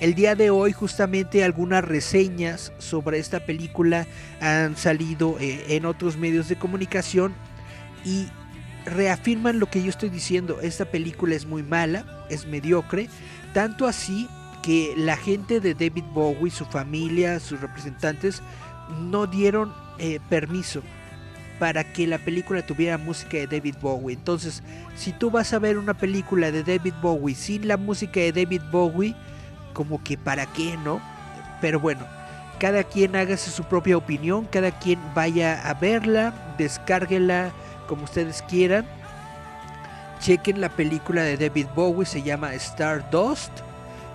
[0.00, 4.06] el día de hoy justamente algunas reseñas sobre esta película
[4.40, 7.32] han salido eh, en otros medios de comunicación
[8.04, 8.26] y
[8.86, 10.60] reafirman lo que yo estoy diciendo.
[10.62, 13.08] Esta película es muy mala, es mediocre,
[13.52, 14.28] tanto así
[14.62, 18.42] que la gente de David Bowie, su familia, sus representantes,
[19.00, 20.82] no dieron eh, permiso
[21.58, 24.14] para que la película tuviera música de David Bowie.
[24.14, 24.62] Entonces,
[24.96, 28.62] si tú vas a ver una película de David Bowie sin la música de David
[28.70, 29.14] Bowie,
[29.72, 31.00] como que para qué, ¿no?
[31.60, 32.06] Pero bueno,
[32.58, 37.50] cada quien hágase su propia opinión, cada quien vaya a verla, descárguela
[37.88, 38.86] como ustedes quieran.
[40.20, 43.52] Chequen la película de David Bowie, se llama Stardust.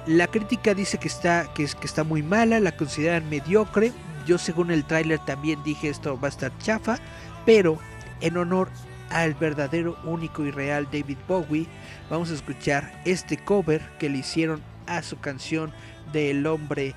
[0.06, 3.91] La crítica dice que está, que, que está muy mala, la consideran mediocre.
[4.26, 6.97] Yo según el tráiler también dije esto va a estar chafa,
[7.45, 7.78] pero
[8.22, 8.70] en honor
[9.10, 11.68] al verdadero, único y real David Bowie,
[12.10, 15.72] vamos a escuchar este cover que le hicieron a su canción
[16.12, 16.95] del hombre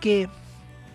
[0.00, 0.28] que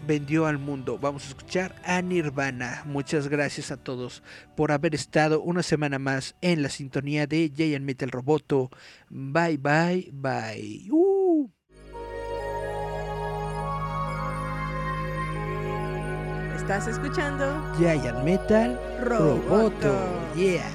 [0.05, 0.99] vendió al mundo.
[0.99, 2.83] Vamos a escuchar a Nirvana.
[2.85, 4.21] Muchas gracias a todos
[4.55, 8.69] por haber estado una semana más en la sintonía de Giant Metal Roboto.
[9.09, 10.87] Bye, bye, bye.
[10.91, 11.26] Uh.
[16.67, 19.47] Estás escuchando Giant Metal Roboto.
[19.47, 20.35] Roboto.
[20.35, 20.67] Yeah.